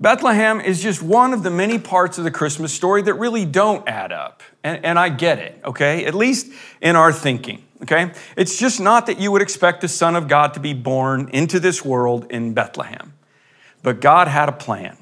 Bethlehem 0.00 0.60
is 0.60 0.82
just 0.82 1.00
one 1.00 1.32
of 1.32 1.44
the 1.44 1.50
many 1.50 1.78
parts 1.78 2.18
of 2.18 2.24
the 2.24 2.30
Christmas 2.32 2.72
story 2.72 3.02
that 3.02 3.14
really 3.14 3.44
don't 3.44 3.88
add 3.88 4.10
up. 4.10 4.42
And, 4.64 4.84
and, 4.84 4.98
I 4.98 5.08
get 5.08 5.38
it, 5.38 5.60
okay? 5.64 6.04
At 6.04 6.14
least 6.14 6.52
in 6.80 6.96
our 6.96 7.12
thinking, 7.12 7.64
okay? 7.82 8.12
It's 8.36 8.58
just 8.58 8.80
not 8.80 9.06
that 9.06 9.20
you 9.20 9.30
would 9.32 9.42
expect 9.42 9.80
the 9.80 9.88
Son 9.88 10.16
of 10.16 10.26
God 10.28 10.54
to 10.54 10.60
be 10.60 10.74
born 10.74 11.30
into 11.32 11.60
this 11.60 11.84
world 11.84 12.26
in 12.30 12.54
Bethlehem. 12.54 13.14
But 13.82 14.00
God 14.00 14.28
had 14.28 14.48
a 14.48 14.52
plan. 14.52 14.96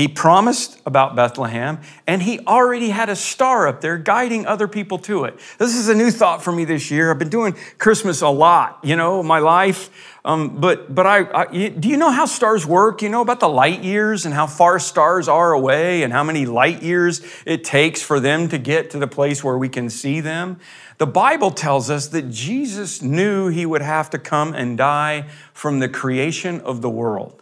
He 0.00 0.08
promised 0.08 0.80
about 0.86 1.14
Bethlehem, 1.14 1.78
and 2.06 2.22
he 2.22 2.40
already 2.46 2.88
had 2.88 3.10
a 3.10 3.14
star 3.14 3.68
up 3.68 3.82
there 3.82 3.98
guiding 3.98 4.46
other 4.46 4.66
people 4.66 4.96
to 5.00 5.24
it. 5.24 5.38
This 5.58 5.76
is 5.76 5.90
a 5.90 5.94
new 5.94 6.10
thought 6.10 6.42
for 6.42 6.52
me 6.52 6.64
this 6.64 6.90
year. 6.90 7.10
I've 7.10 7.18
been 7.18 7.28
doing 7.28 7.54
Christmas 7.76 8.22
a 8.22 8.30
lot, 8.30 8.78
you 8.82 8.96
know, 8.96 9.22
my 9.22 9.40
life. 9.40 9.90
Um, 10.24 10.58
but 10.58 10.94
but 10.94 11.06
I, 11.06 11.42
I, 11.42 11.68
do 11.68 11.86
you 11.86 11.98
know 11.98 12.10
how 12.10 12.24
stars 12.24 12.64
work? 12.64 13.02
You 13.02 13.10
know 13.10 13.20
about 13.20 13.40
the 13.40 13.48
light 13.50 13.82
years 13.82 14.24
and 14.24 14.34
how 14.34 14.46
far 14.46 14.78
stars 14.78 15.28
are 15.28 15.52
away 15.52 16.02
and 16.02 16.14
how 16.14 16.24
many 16.24 16.46
light 16.46 16.82
years 16.82 17.20
it 17.44 17.62
takes 17.62 18.00
for 18.00 18.20
them 18.20 18.48
to 18.48 18.56
get 18.56 18.88
to 18.92 18.98
the 18.98 19.06
place 19.06 19.44
where 19.44 19.58
we 19.58 19.68
can 19.68 19.90
see 19.90 20.20
them. 20.20 20.58
The 20.96 21.06
Bible 21.06 21.50
tells 21.50 21.90
us 21.90 22.08
that 22.08 22.30
Jesus 22.30 23.02
knew 23.02 23.48
he 23.48 23.66
would 23.66 23.82
have 23.82 24.08
to 24.10 24.18
come 24.18 24.54
and 24.54 24.78
die 24.78 25.28
from 25.52 25.78
the 25.78 25.90
creation 25.90 26.62
of 26.62 26.80
the 26.80 26.88
world. 26.88 27.39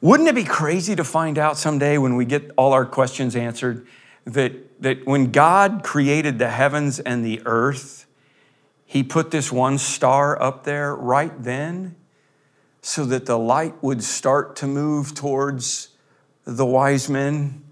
Wouldn't 0.00 0.28
it 0.28 0.34
be 0.34 0.44
crazy 0.44 0.96
to 0.96 1.04
find 1.04 1.36
out 1.36 1.58
someday 1.58 1.98
when 1.98 2.16
we 2.16 2.24
get 2.24 2.50
all 2.56 2.72
our 2.72 2.86
questions 2.86 3.36
answered 3.36 3.86
that, 4.24 4.82
that 4.82 5.06
when 5.06 5.30
God 5.30 5.82
created 5.82 6.38
the 6.38 6.48
heavens 6.48 7.00
and 7.00 7.24
the 7.24 7.42
earth, 7.44 8.06
He 8.86 9.02
put 9.02 9.30
this 9.30 9.52
one 9.52 9.76
star 9.76 10.40
up 10.40 10.64
there 10.64 10.94
right 10.94 11.32
then 11.42 11.96
so 12.80 13.04
that 13.04 13.26
the 13.26 13.38
light 13.38 13.74
would 13.82 14.02
start 14.02 14.56
to 14.56 14.66
move 14.66 15.14
towards 15.14 15.88
the 16.44 16.64
wise 16.64 17.08
men 17.10 17.62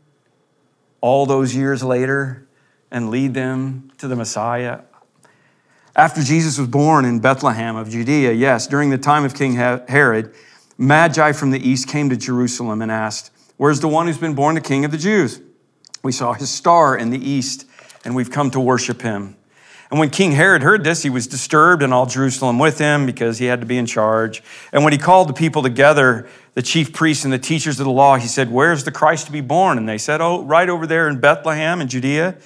all 1.01 1.25
those 1.25 1.55
years 1.55 1.83
later 1.83 2.47
and 2.91 3.11
lead 3.11 3.35
them 3.35 3.91
to 3.99 4.09
the 4.09 4.17
Messiah? 4.17 4.81
After 5.97 6.23
Jesus 6.23 6.59
was 6.59 6.69
born 6.69 7.05
in 7.05 7.21
Bethlehem 7.21 7.75
of 7.75 7.89
Judea, 7.89 8.33
yes, 8.33 8.67
during 8.67 8.91
the 8.91 8.99
time 8.99 9.25
of 9.25 9.35
King 9.35 9.55
Herod, 9.55 10.35
Magi 10.79 11.33
from 11.33 11.51
the 11.51 11.69
east 11.69 11.89
came 11.89 12.09
to 12.09 12.17
Jerusalem 12.17 12.81
and 12.81 12.91
asked, 12.91 13.33
Where's 13.57 13.81
the 13.81 13.89
one 13.89 14.07
who's 14.07 14.19
been 14.19 14.35
born 14.35 14.55
the 14.55 14.61
king 14.61 14.85
of 14.85 14.93
the 14.93 14.99
Jews? 14.99 15.41
We 16.05 16.13
saw 16.13 16.33
his 16.33 16.49
star 16.49 16.97
in 16.97 17.11
the 17.11 17.19
east, 17.19 17.67
and 18.05 18.15
we've 18.15 18.31
come 18.31 18.53
to 18.53 18.61
worship 18.61 19.03
him. 19.03 19.37
And 19.91 19.99
when 19.99 20.11
King 20.11 20.33
Herod 20.33 20.63
heard 20.63 20.85
this, 20.85 21.03
he 21.03 21.11
was 21.11 21.27
disturbed, 21.27 21.83
and 21.83 21.93
all 21.93 22.07
Jerusalem 22.07 22.61
with 22.61 22.79
him 22.79 23.07
because 23.07 23.39
he 23.39 23.47
had 23.47 23.61
to 23.61 23.67
be 23.67 23.77
in 23.77 23.87
charge. 23.87 24.43
And 24.71 24.85
when 24.85 24.93
he 24.93 24.99
called 24.99 25.29
the 25.29 25.35
people 25.35 25.63
together, 25.63 26.29
the 26.55 26.63
chief 26.63 26.93
priests 26.93 27.25
and 27.25 27.33
the 27.33 27.39
teachers 27.39 27.81
of 27.81 27.87
the 27.87 27.93
law, 27.93 28.17
he 28.17 28.29
said, 28.29 28.53
Where's 28.53 28.85
the 28.85 28.93
Christ 28.93 29.27
to 29.27 29.33
be 29.33 29.41
born? 29.41 29.79
And 29.79 29.89
they 29.89 29.99
said, 29.99 30.21
Oh, 30.21 30.45
right 30.45 30.69
over 30.69 30.87
there 30.87 31.09
in 31.09 31.19
Bethlehem 31.19 31.81
in 31.81 31.89
Judea. 31.89 32.37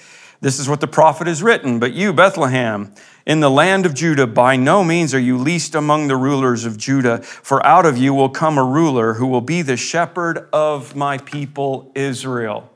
This 0.41 0.59
is 0.59 0.67
what 0.67 0.81
the 0.81 0.87
prophet 0.87 1.27
has 1.27 1.43
written. 1.43 1.79
But 1.79 1.93
you, 1.93 2.13
Bethlehem, 2.13 2.93
in 3.25 3.39
the 3.39 3.49
land 3.49 3.85
of 3.85 3.93
Judah, 3.93 4.27
by 4.27 4.55
no 4.55 4.83
means 4.83 5.13
are 5.13 5.19
you 5.19 5.37
least 5.37 5.75
among 5.75 6.07
the 6.07 6.17
rulers 6.17 6.65
of 6.65 6.77
Judah, 6.77 7.19
for 7.21 7.65
out 7.65 7.85
of 7.85 7.97
you 7.97 8.13
will 8.13 8.29
come 8.29 8.57
a 8.57 8.63
ruler 8.63 9.13
who 9.13 9.27
will 9.27 9.41
be 9.41 9.61
the 9.61 9.77
shepherd 9.77 10.49
of 10.51 10.95
my 10.95 11.17
people 11.17 11.91
Israel. 11.95 12.69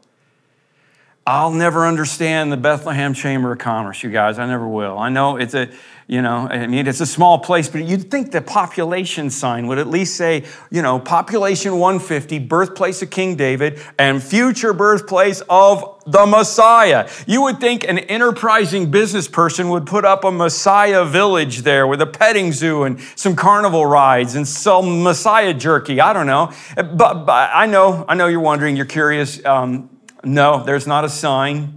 I'll 1.25 1.51
never 1.51 1.85
understand 1.85 2.53
the 2.53 2.57
Bethlehem 2.57 3.13
Chamber 3.13 3.51
of 3.51 3.59
Commerce, 3.59 4.01
you 4.01 4.09
guys. 4.09 4.39
I 4.39 4.45
never 4.45 4.65
will. 4.65 4.97
I 4.97 5.09
know 5.09 5.35
it's 5.35 5.53
a, 5.53 5.69
you 6.09 6.21
know, 6.21 6.47
I 6.49 6.67
mean, 6.67 6.87
it's 6.87 7.01
a 7.01 7.05
small 7.05 7.37
place, 7.37 7.67
but 7.67 7.83
you'd 7.83 8.09
think 8.09 8.31
the 8.31 8.41
population 8.41 9.29
sign 9.29 9.67
would 9.67 9.77
at 9.77 9.87
least 9.87 10.15
say, 10.15 10.45
you 10.71 10.81
know, 10.81 10.99
population 10.99 11.79
150, 11.79 12.39
birthplace 12.39 13.01
of 13.01 13.09
King 13.09 13.35
David, 13.35 13.81
and 13.99 14.23
future 14.23 14.71
birthplace 14.71 15.41
of 15.49 16.01
the 16.05 16.25
Messiah. 16.25 17.09
You 17.27 17.41
would 17.41 17.59
think 17.59 17.83
an 17.83 17.97
enterprising 17.99 18.89
business 18.89 19.27
person 19.27 19.67
would 19.67 19.85
put 19.85 20.05
up 20.05 20.23
a 20.23 20.31
Messiah 20.31 21.03
village 21.03 21.63
there 21.63 21.85
with 21.85 22.01
a 22.01 22.07
petting 22.07 22.53
zoo 22.53 22.83
and 22.83 23.01
some 23.17 23.35
carnival 23.35 23.85
rides 23.85 24.35
and 24.35 24.47
some 24.47 25.03
Messiah 25.03 25.53
jerky. 25.53 25.99
I 25.99 26.13
don't 26.13 26.27
know. 26.27 26.53
But, 26.77 27.25
but 27.25 27.49
I 27.53 27.65
know, 27.65 28.05
I 28.07 28.15
know 28.15 28.27
you're 28.27 28.39
wondering, 28.39 28.77
you're 28.77 28.85
curious. 28.85 29.43
Um, 29.43 29.89
no, 30.23 30.63
there's 30.63 30.87
not 30.87 31.03
a 31.03 31.09
sign 31.09 31.76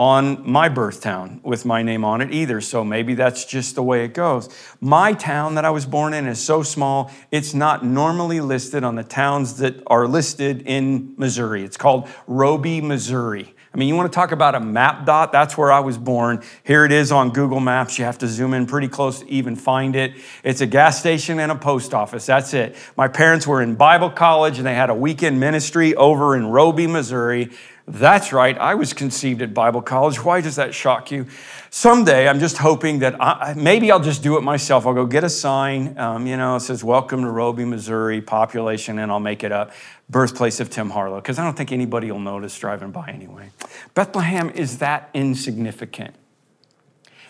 on 0.00 0.50
my 0.50 0.66
birth 0.66 1.02
town 1.02 1.38
with 1.44 1.66
my 1.66 1.82
name 1.82 2.06
on 2.06 2.22
it 2.22 2.32
either. 2.32 2.58
So 2.62 2.82
maybe 2.82 3.12
that's 3.12 3.44
just 3.44 3.74
the 3.74 3.82
way 3.82 4.02
it 4.02 4.14
goes. 4.14 4.48
My 4.80 5.12
town 5.12 5.56
that 5.56 5.66
I 5.66 5.70
was 5.70 5.84
born 5.84 6.14
in 6.14 6.26
is 6.26 6.42
so 6.42 6.62
small, 6.62 7.10
it's 7.30 7.52
not 7.52 7.84
normally 7.84 8.40
listed 8.40 8.82
on 8.82 8.94
the 8.94 9.04
towns 9.04 9.58
that 9.58 9.82
are 9.88 10.08
listed 10.08 10.62
in 10.62 11.12
Missouri. 11.18 11.64
It's 11.64 11.76
called 11.76 12.08
Roby, 12.26 12.80
Missouri. 12.80 13.54
I 13.72 13.76
mean, 13.76 13.88
you 13.88 13.94
want 13.94 14.10
to 14.10 14.14
talk 14.14 14.32
about 14.32 14.56
a 14.56 14.60
map 14.60 15.06
dot? 15.06 15.30
That's 15.30 15.56
where 15.56 15.70
I 15.70 15.78
was 15.78 15.96
born. 15.96 16.42
Here 16.64 16.84
it 16.84 16.90
is 16.90 17.12
on 17.12 17.30
Google 17.30 17.60
Maps. 17.60 17.98
You 17.98 18.04
have 18.04 18.18
to 18.18 18.26
zoom 18.26 18.52
in 18.52 18.66
pretty 18.66 18.88
close 18.88 19.20
to 19.20 19.28
even 19.30 19.54
find 19.54 19.94
it. 19.94 20.14
It's 20.42 20.60
a 20.60 20.66
gas 20.66 20.98
station 20.98 21.38
and 21.38 21.52
a 21.52 21.54
post 21.54 21.94
office. 21.94 22.26
That's 22.26 22.52
it. 22.52 22.74
My 22.96 23.06
parents 23.06 23.46
were 23.46 23.62
in 23.62 23.76
Bible 23.76 24.10
college 24.10 24.58
and 24.58 24.66
they 24.66 24.74
had 24.74 24.90
a 24.90 24.94
weekend 24.94 25.38
ministry 25.38 25.94
over 25.94 26.34
in 26.34 26.46
Roby, 26.46 26.88
Missouri. 26.88 27.50
That's 27.86 28.32
right, 28.32 28.56
I 28.56 28.74
was 28.74 28.92
conceived 28.92 29.42
at 29.42 29.52
Bible 29.52 29.82
college. 29.82 30.22
Why 30.24 30.40
does 30.40 30.56
that 30.56 30.74
shock 30.74 31.10
you? 31.10 31.26
Someday, 31.70 32.28
I'm 32.28 32.38
just 32.38 32.58
hoping 32.58 33.00
that 33.00 33.20
I, 33.20 33.54
maybe 33.56 33.90
I'll 33.90 34.00
just 34.00 34.22
do 34.22 34.36
it 34.36 34.42
myself. 34.42 34.86
I'll 34.86 34.94
go 34.94 35.06
get 35.06 35.24
a 35.24 35.30
sign, 35.30 35.98
um, 35.98 36.26
you 36.26 36.36
know, 36.36 36.56
it 36.56 36.60
says, 36.60 36.84
Welcome 36.84 37.22
to 37.22 37.30
Roby, 37.30 37.64
Missouri, 37.64 38.20
population, 38.20 38.98
and 38.98 39.10
I'll 39.10 39.18
make 39.18 39.42
it 39.42 39.52
up. 39.52 39.72
Birthplace 40.08 40.60
of 40.60 40.70
Tim 40.70 40.90
Harlow, 40.90 41.16
because 41.16 41.38
I 41.38 41.44
don't 41.44 41.56
think 41.56 41.72
anybody 41.72 42.10
will 42.10 42.20
notice 42.20 42.56
driving 42.58 42.90
by 42.90 43.08
anyway. 43.08 43.50
Bethlehem 43.94 44.50
is 44.50 44.78
that 44.78 45.10
insignificant 45.14 46.14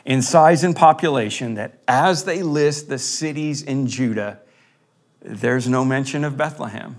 in 0.04 0.22
size 0.22 0.64
and 0.64 0.74
population 0.74 1.54
that 1.54 1.78
as 1.86 2.24
they 2.24 2.42
list 2.42 2.88
the 2.88 2.98
cities 2.98 3.62
in 3.62 3.86
Judah, 3.86 4.40
there's 5.20 5.68
no 5.68 5.84
mention 5.84 6.24
of 6.24 6.36
Bethlehem. 6.36 6.96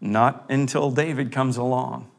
Not 0.00 0.46
until 0.48 0.90
David 0.90 1.32
comes 1.32 1.56
along. 1.56 2.10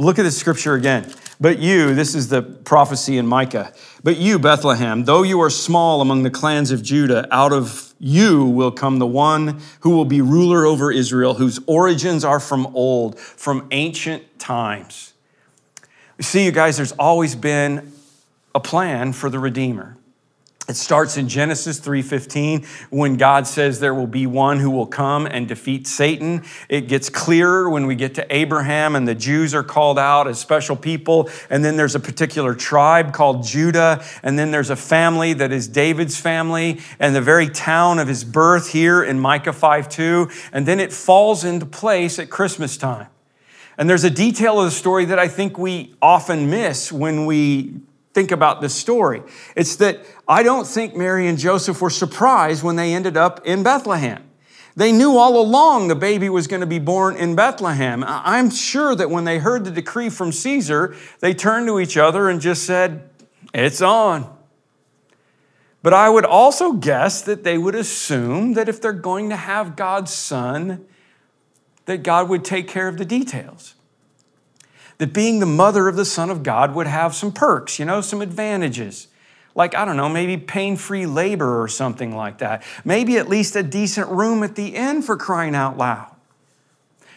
Look 0.00 0.18
at 0.18 0.22
the 0.22 0.30
scripture 0.30 0.74
again. 0.74 1.12
But 1.38 1.58
you, 1.58 1.94
this 1.94 2.14
is 2.14 2.28
the 2.28 2.40
prophecy 2.40 3.18
in 3.18 3.26
Micah, 3.26 3.72
but 4.02 4.16
you, 4.16 4.38
Bethlehem, 4.38 5.04
though 5.04 5.22
you 5.22 5.40
are 5.40 5.50
small 5.50 6.00
among 6.00 6.22
the 6.22 6.30
clans 6.30 6.70
of 6.70 6.82
Judah, 6.82 7.26
out 7.30 7.52
of 7.52 7.94
you 7.98 8.44
will 8.44 8.70
come 8.70 8.98
the 8.98 9.06
one 9.06 9.60
who 9.80 9.90
will 9.90 10.04
be 10.06 10.20
ruler 10.20 10.64
over 10.64 10.90
Israel, 10.90 11.34
whose 11.34 11.60
origins 11.66 12.24
are 12.24 12.40
from 12.40 12.66
old, 12.68 13.18
from 13.18 13.68
ancient 13.70 14.38
times. 14.38 15.12
See, 16.18 16.44
you 16.44 16.52
guys, 16.52 16.78
there's 16.78 16.92
always 16.92 17.34
been 17.34 17.92
a 18.54 18.60
plan 18.60 19.12
for 19.12 19.28
the 19.28 19.38
Redeemer. 19.38 19.96
It 20.70 20.76
starts 20.76 21.16
in 21.16 21.28
Genesis 21.28 21.80
3:15 21.80 22.64
when 22.90 23.16
God 23.16 23.48
says 23.48 23.80
there 23.80 23.92
will 23.92 24.06
be 24.06 24.24
one 24.24 24.60
who 24.60 24.70
will 24.70 24.86
come 24.86 25.26
and 25.26 25.48
defeat 25.48 25.88
Satan. 25.88 26.42
It 26.68 26.82
gets 26.82 27.08
clearer 27.08 27.68
when 27.68 27.86
we 27.86 27.96
get 27.96 28.14
to 28.14 28.26
Abraham 28.32 28.94
and 28.94 29.08
the 29.08 29.16
Jews 29.16 29.52
are 29.52 29.64
called 29.64 29.98
out 29.98 30.28
as 30.28 30.38
special 30.38 30.76
people 30.76 31.28
and 31.50 31.64
then 31.64 31.76
there's 31.76 31.96
a 31.96 32.00
particular 32.00 32.54
tribe 32.54 33.12
called 33.12 33.42
Judah 33.42 34.04
and 34.22 34.38
then 34.38 34.52
there's 34.52 34.70
a 34.70 34.76
family 34.76 35.32
that 35.32 35.50
is 35.50 35.66
David's 35.66 36.20
family 36.20 36.80
and 37.00 37.16
the 37.16 37.20
very 37.20 37.48
town 37.48 37.98
of 37.98 38.06
his 38.06 38.22
birth 38.22 38.68
here 38.70 39.02
in 39.02 39.18
Micah 39.18 39.52
5:2 39.52 40.30
and 40.52 40.66
then 40.66 40.78
it 40.78 40.92
falls 40.92 41.42
into 41.42 41.66
place 41.66 42.20
at 42.20 42.30
Christmas 42.30 42.76
time. 42.76 43.08
And 43.76 43.90
there's 43.90 44.04
a 44.04 44.10
detail 44.10 44.60
of 44.60 44.66
the 44.66 44.70
story 44.70 45.06
that 45.06 45.18
I 45.18 45.26
think 45.26 45.58
we 45.58 45.96
often 46.00 46.48
miss 46.48 46.92
when 46.92 47.26
we 47.26 47.80
think 48.20 48.32
about 48.32 48.60
this 48.60 48.74
story. 48.74 49.22
It's 49.56 49.76
that 49.76 50.04
I 50.28 50.42
don't 50.42 50.66
think 50.66 50.94
Mary 50.94 51.26
and 51.26 51.38
Joseph 51.38 51.80
were 51.80 51.88
surprised 51.88 52.62
when 52.62 52.76
they 52.76 52.92
ended 52.92 53.16
up 53.16 53.46
in 53.46 53.62
Bethlehem. 53.62 54.22
They 54.76 54.92
knew 54.92 55.16
all 55.16 55.40
along 55.40 55.88
the 55.88 55.94
baby 55.94 56.28
was 56.28 56.46
going 56.46 56.60
to 56.60 56.66
be 56.66 56.78
born 56.78 57.16
in 57.16 57.34
Bethlehem. 57.34 58.04
I'm 58.06 58.50
sure 58.50 58.94
that 58.94 59.08
when 59.08 59.24
they 59.24 59.38
heard 59.38 59.64
the 59.64 59.70
decree 59.70 60.10
from 60.10 60.32
Caesar, 60.32 60.94
they 61.20 61.32
turned 61.32 61.66
to 61.68 61.80
each 61.80 61.96
other 61.96 62.28
and 62.28 62.42
just 62.42 62.64
said, 62.64 63.08
It's 63.54 63.80
on. 63.80 64.30
But 65.82 65.94
I 65.94 66.10
would 66.10 66.26
also 66.26 66.74
guess 66.74 67.22
that 67.22 67.42
they 67.42 67.56
would 67.56 67.74
assume 67.74 68.52
that 68.52 68.68
if 68.68 68.82
they're 68.82 68.92
going 68.92 69.30
to 69.30 69.36
have 69.36 69.76
God's 69.76 70.12
son, 70.12 70.84
that 71.86 72.02
God 72.02 72.28
would 72.28 72.44
take 72.44 72.68
care 72.68 72.86
of 72.86 72.98
the 72.98 73.06
details 73.06 73.76
that 75.00 75.14
being 75.14 75.38
the 75.40 75.46
mother 75.46 75.88
of 75.88 75.96
the 75.96 76.04
Son 76.04 76.28
of 76.28 76.42
God 76.42 76.74
would 76.74 76.86
have 76.86 77.14
some 77.14 77.32
perks, 77.32 77.78
you 77.78 77.86
know, 77.86 78.02
some 78.02 78.20
advantages. 78.20 79.08
Like, 79.54 79.74
I 79.74 79.86
don't 79.86 79.96
know, 79.96 80.10
maybe 80.10 80.36
pain 80.36 80.76
free 80.76 81.06
labor 81.06 81.62
or 81.62 81.68
something 81.68 82.14
like 82.14 82.36
that. 82.38 82.62
Maybe 82.84 83.16
at 83.16 83.26
least 83.26 83.56
a 83.56 83.62
decent 83.62 84.10
room 84.10 84.42
at 84.42 84.56
the 84.56 84.76
inn 84.76 85.00
for 85.00 85.16
crying 85.16 85.54
out 85.54 85.78
loud. 85.78 86.14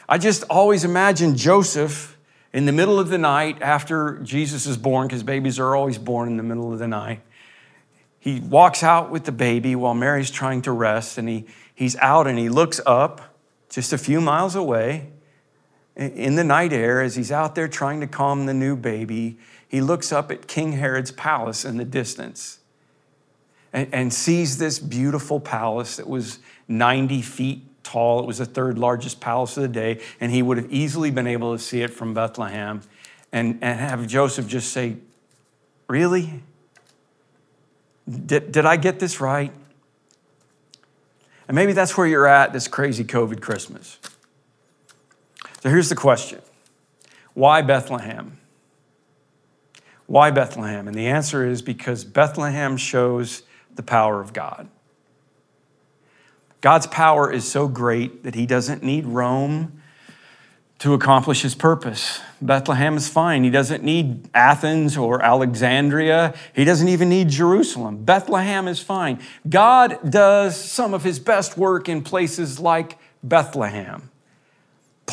I 0.07 0.17
just 0.17 0.45
always 0.49 0.85
imagine 0.85 1.35
Joseph 1.35 2.17
in 2.53 2.65
the 2.65 2.71
middle 2.71 3.01
of 3.01 3.09
the 3.09 3.17
night 3.17 3.61
after 3.61 4.17
Jesus 4.23 4.65
is 4.65 4.77
born, 4.77 5.09
because 5.09 5.21
babies 5.21 5.59
are 5.59 5.75
always 5.75 5.97
born 5.97 6.29
in 6.29 6.37
the 6.37 6.43
middle 6.43 6.71
of 6.71 6.79
the 6.79 6.87
night. 6.87 7.19
He 8.17 8.39
walks 8.39 8.81
out 8.81 9.11
with 9.11 9.25
the 9.25 9.33
baby 9.33 9.75
while 9.75 9.93
Mary's 9.93 10.31
trying 10.31 10.61
to 10.61 10.71
rest, 10.71 11.17
and 11.17 11.27
he, 11.27 11.47
he's 11.75 11.97
out 11.97 12.27
and 12.27 12.39
he 12.39 12.47
looks 12.47 12.79
up 12.85 13.35
just 13.69 13.91
a 13.91 13.97
few 13.97 14.21
miles 14.21 14.55
away 14.55 15.09
in 15.95 16.35
the 16.35 16.43
night 16.43 16.73
air 16.73 17.01
as 17.01 17.15
he's 17.15 17.31
out 17.31 17.55
there 17.55 17.67
trying 17.67 17.99
to 18.01 18.07
calm 18.07 18.45
the 18.45 18.53
new 18.53 18.75
baby, 18.75 19.37
he 19.67 19.81
looks 19.81 20.11
up 20.11 20.31
at 20.31 20.47
King 20.47 20.73
Herod's 20.73 21.11
palace 21.11 21.65
in 21.65 21.77
the 21.77 21.85
distance 21.85 22.59
and, 23.71 23.93
and, 23.93 24.13
sees 24.13 24.57
this 24.57 24.77
beautiful 24.79 25.39
palace 25.39 25.97
that 25.97 26.07
was 26.07 26.39
90 26.67 27.21
feet 27.23 27.83
tall. 27.83 28.19
It 28.19 28.25
was 28.25 28.37
the 28.37 28.45
third 28.45 28.77
largest 28.77 29.19
palace 29.19 29.57
of 29.57 29.63
the 29.63 29.69
day, 29.69 29.99
and 30.19 30.31
he 30.31 30.41
would 30.41 30.57
have 30.57 30.71
easily 30.71 31.09
been 31.09 31.27
able 31.27 31.57
to 31.57 31.59
see 31.61 31.81
it 31.81 31.89
from 31.89 32.13
Bethlehem 32.13 32.81
and, 33.31 33.57
and 33.61 33.79
have 33.79 34.05
Joseph 34.07 34.47
just 34.47 34.71
say, 34.71 34.97
Really? 35.87 36.41
Did, 38.07 38.51
did 38.51 38.65
I 38.65 38.77
get 38.77 38.99
this 38.99 39.21
right? 39.21 39.51
And 41.47 41.55
maybe 41.55 41.73
that's 41.73 41.97
where 41.97 42.07
you're 42.07 42.27
at 42.27 42.53
this 42.53 42.67
crazy 42.67 43.03
COVID 43.03 43.41
Christmas. 43.41 43.99
So 45.63 45.69
here's 45.69 45.87
the 45.87 45.95
question 45.95 46.41
Why 47.33 47.61
Bethlehem? 47.61 48.37
Why 50.07 50.29
Bethlehem? 50.29 50.89
And 50.89 50.97
the 50.97 51.07
answer 51.07 51.47
is 51.47 51.61
because 51.61 52.03
Bethlehem 52.03 52.75
shows 52.75 53.43
the 53.73 53.81
power 53.81 54.19
of 54.19 54.33
God. 54.33 54.67
God's 56.59 56.85
power 56.87 57.31
is 57.31 57.49
so 57.49 57.69
great 57.69 58.23
that 58.23 58.35
he 58.35 58.45
doesn't 58.45 58.83
need 58.83 59.05
Rome 59.05 59.81
to 60.79 60.93
accomplish 60.93 61.43
his 61.43 61.55
purpose. 61.55 62.19
Bethlehem 62.41 62.97
is 62.97 63.07
fine. 63.07 63.45
He 63.45 63.49
doesn't 63.49 63.85
need 63.85 64.29
Athens 64.33 64.97
or 64.97 65.21
Alexandria. 65.21 66.33
He 66.53 66.65
doesn't 66.65 66.89
even 66.89 67.07
need 67.07 67.29
Jerusalem. 67.29 68.03
Bethlehem 68.03 68.67
is 68.67 68.81
fine. 68.81 69.17
God 69.47 70.11
does 70.11 70.61
some 70.61 70.93
of 70.93 71.05
his 71.05 71.19
best 71.19 71.57
work 71.57 71.87
in 71.87 72.03
places 72.03 72.59
like 72.59 72.97
Bethlehem. 73.23 74.09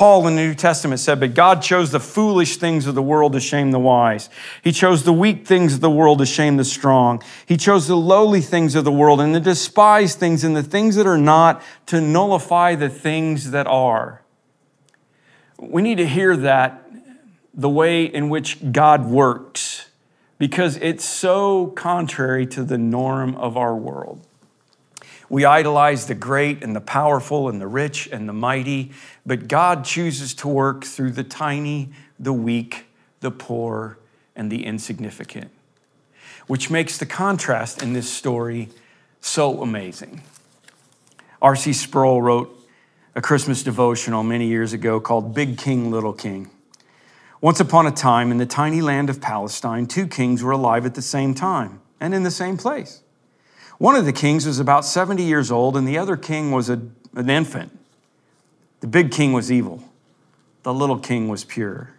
Paul 0.01 0.27
in 0.29 0.37
the 0.37 0.41
New 0.41 0.55
Testament 0.55 0.99
said, 0.99 1.21
But 1.21 1.35
God 1.35 1.61
chose 1.61 1.91
the 1.91 2.01
foolish 2.01 2.57
things 2.57 2.87
of 2.87 2.95
the 2.95 3.03
world 3.03 3.35
to 3.35 3.41
shame 3.41 3.71
the 3.71 3.79
wise. 3.79 4.31
He 4.65 4.73
chose 4.73 5.03
the 5.03 5.13
weak 5.13 5.47
things 5.47 5.75
of 5.75 5.83
the 5.83 5.91
world 5.91 6.21
to 6.21 6.25
shame 6.25 6.57
the 6.57 6.65
strong. 6.65 7.23
He 7.45 7.59
chose 7.59 7.87
the 7.87 7.99
lowly 7.99 8.41
things 8.41 8.75
of 8.75 8.85
the 8.85 8.91
world 8.91 9.21
and 9.21 9.35
the 9.35 9.41
despised 9.41 10.19
things 10.19 10.43
and 10.43 10.57
the 10.57 10.63
things 10.63 10.97
that 10.97 11.07
are 11.07 11.19
not 11.19 11.61
to 11.85 12.01
nullify 12.01 12.77
the 12.77 12.89
things 12.89 13.51
that 13.51 13.67
are. 13.67 14.23
We 15.59 15.83
need 15.83 15.99
to 15.99 16.07
hear 16.07 16.35
that 16.35 16.83
the 17.53 17.69
way 17.69 18.05
in 18.05 18.31
which 18.31 18.73
God 18.73 19.05
works 19.05 19.91
because 20.39 20.79
it's 20.79 21.05
so 21.05 21.67
contrary 21.77 22.47
to 22.47 22.65
the 22.65 22.79
norm 22.79 23.37
of 23.37 23.59
our 23.59 23.77
world. 23.77 24.27
We 25.31 25.45
idolize 25.45 26.07
the 26.07 26.17
great 26.17 26.63
and 26.63 26.75
the 26.75 26.81
powerful 26.81 27.49
and 27.49 27.61
the 27.61 27.69
rich 27.69 28.09
and 28.11 28.29
the 28.29 28.33
mighty, 28.33 28.91
but 29.25 29.47
God 29.47 29.85
chooses 29.85 30.35
to 30.35 30.49
work 30.49 30.85
through 30.85 31.13
the 31.13 31.23
tiny, 31.23 31.91
the 32.19 32.33
weak, 32.33 32.87
the 33.21 33.31
poor, 33.31 33.97
and 34.35 34.51
the 34.51 34.67
insignificant, 34.67 35.53
which 36.49 36.69
makes 36.69 36.99
the 36.99 37.07
contrast 37.07 37.81
in 37.81 37.93
this 37.93 38.13
story 38.13 38.71
so 39.21 39.63
amazing. 39.63 40.23
R.C. 41.41 41.75
Sproul 41.75 42.21
wrote 42.21 42.57
a 43.15 43.23
Christmas 43.23 43.63
devotional 43.63 44.25
many 44.25 44.49
years 44.49 44.73
ago 44.73 44.99
called 44.99 45.33
Big 45.33 45.57
King, 45.57 45.93
Little 45.93 46.13
King. 46.13 46.51
Once 47.41 47.61
upon 47.61 47.87
a 47.87 47.93
time, 47.93 48.33
in 48.33 48.39
the 48.39 48.47
tiny 48.47 48.83
land 48.83 49.09
of 49.09 49.21
Palestine, 49.21 49.87
two 49.87 50.09
kings 50.09 50.43
were 50.43 50.51
alive 50.51 50.85
at 50.85 50.95
the 50.95 51.03
same 51.03 51.35
time 51.35 51.81
and 52.01 52.15
in 52.15 52.25
the 52.25 52.31
same 52.33 52.57
place. 52.57 53.03
One 53.81 53.97
of 53.97 54.05
the 54.05 54.13
kings 54.13 54.45
was 54.45 54.59
about 54.59 54.85
70 54.85 55.23
years 55.23 55.51
old, 55.51 55.75
and 55.75 55.89
the 55.89 55.97
other 55.97 56.19
king 56.19 56.51
was 56.53 56.69
a, 56.69 56.83
an 57.15 57.31
infant. 57.31 57.79
The 58.81 58.87
big 58.87 59.11
king 59.11 59.33
was 59.33 59.51
evil, 59.51 59.83
the 60.65 60.75
little 60.75 60.99
king 60.99 61.29
was 61.29 61.45
pure. 61.45 61.95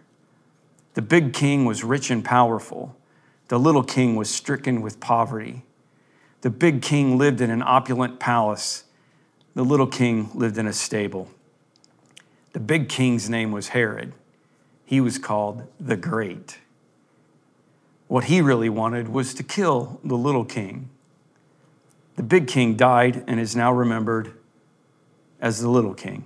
The 0.94 1.02
big 1.02 1.32
king 1.32 1.64
was 1.64 1.82
rich 1.82 2.08
and 2.08 2.24
powerful, 2.24 2.94
the 3.48 3.58
little 3.58 3.82
king 3.82 4.14
was 4.14 4.30
stricken 4.30 4.80
with 4.80 5.00
poverty. 5.00 5.64
The 6.42 6.50
big 6.50 6.82
king 6.82 7.18
lived 7.18 7.40
in 7.40 7.50
an 7.50 7.62
opulent 7.62 8.20
palace, 8.20 8.84
the 9.54 9.64
little 9.64 9.88
king 9.88 10.30
lived 10.34 10.58
in 10.58 10.68
a 10.68 10.72
stable. 10.72 11.30
The 12.52 12.60
big 12.60 12.88
king's 12.88 13.28
name 13.28 13.50
was 13.50 13.68
Herod 13.68 14.12
he 14.92 15.00
was 15.00 15.16
called 15.16 15.62
the 15.80 15.96
Great. 15.96 16.58
What 18.08 18.24
he 18.24 18.42
really 18.42 18.68
wanted 18.68 19.08
was 19.08 19.32
to 19.32 19.42
kill 19.42 19.98
the 20.04 20.18
little 20.18 20.44
king. 20.44 20.90
The 22.22 22.28
big 22.28 22.46
king 22.46 22.76
died 22.76 23.24
and 23.26 23.40
is 23.40 23.56
now 23.56 23.72
remembered 23.72 24.32
as 25.40 25.60
the 25.60 25.68
little 25.68 25.92
king. 25.92 26.22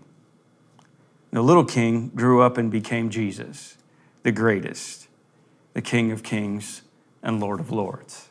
The 1.31 1.41
little 1.41 1.65
king 1.65 2.11
grew 2.15 2.43
up 2.43 2.59
and 2.59 2.71
became 2.71 3.09
Jesus, 3.09 3.79
the 4.23 4.31
greatest, 4.31 5.09
the 5.73 5.81
King 5.81 6.13
of 6.13 6.23
kings 6.23 6.83
and 7.23 7.41
Lord 7.41 7.61
of 7.61 7.71
lords. 7.71 8.29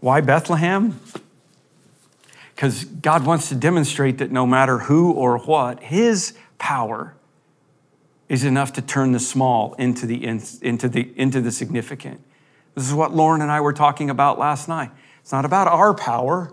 Why 0.00 0.20
Bethlehem? 0.20 0.98
Because 2.56 2.84
God 2.84 3.24
wants 3.24 3.48
to 3.50 3.54
demonstrate 3.54 4.18
that 4.18 4.32
no 4.32 4.44
matter 4.44 4.78
who 4.78 5.12
or 5.12 5.38
what, 5.38 5.84
his 5.84 6.36
power 6.58 7.14
is 8.28 8.42
enough 8.42 8.72
to 8.72 8.82
turn 8.82 9.12
the 9.12 9.20
small 9.20 9.74
into 9.74 10.04
the, 10.04 10.24
into 10.24 10.88
the, 10.88 11.12
into 11.16 11.40
the 11.40 11.52
significant. 11.52 12.20
This 12.74 12.88
is 12.88 12.92
what 12.92 13.14
Lauren 13.14 13.40
and 13.40 13.52
I 13.52 13.60
were 13.60 13.72
talking 13.72 14.10
about 14.10 14.36
last 14.36 14.66
night. 14.66 14.90
It's 15.26 15.32
not 15.32 15.44
about 15.44 15.66
our 15.66 15.92
power, 15.92 16.52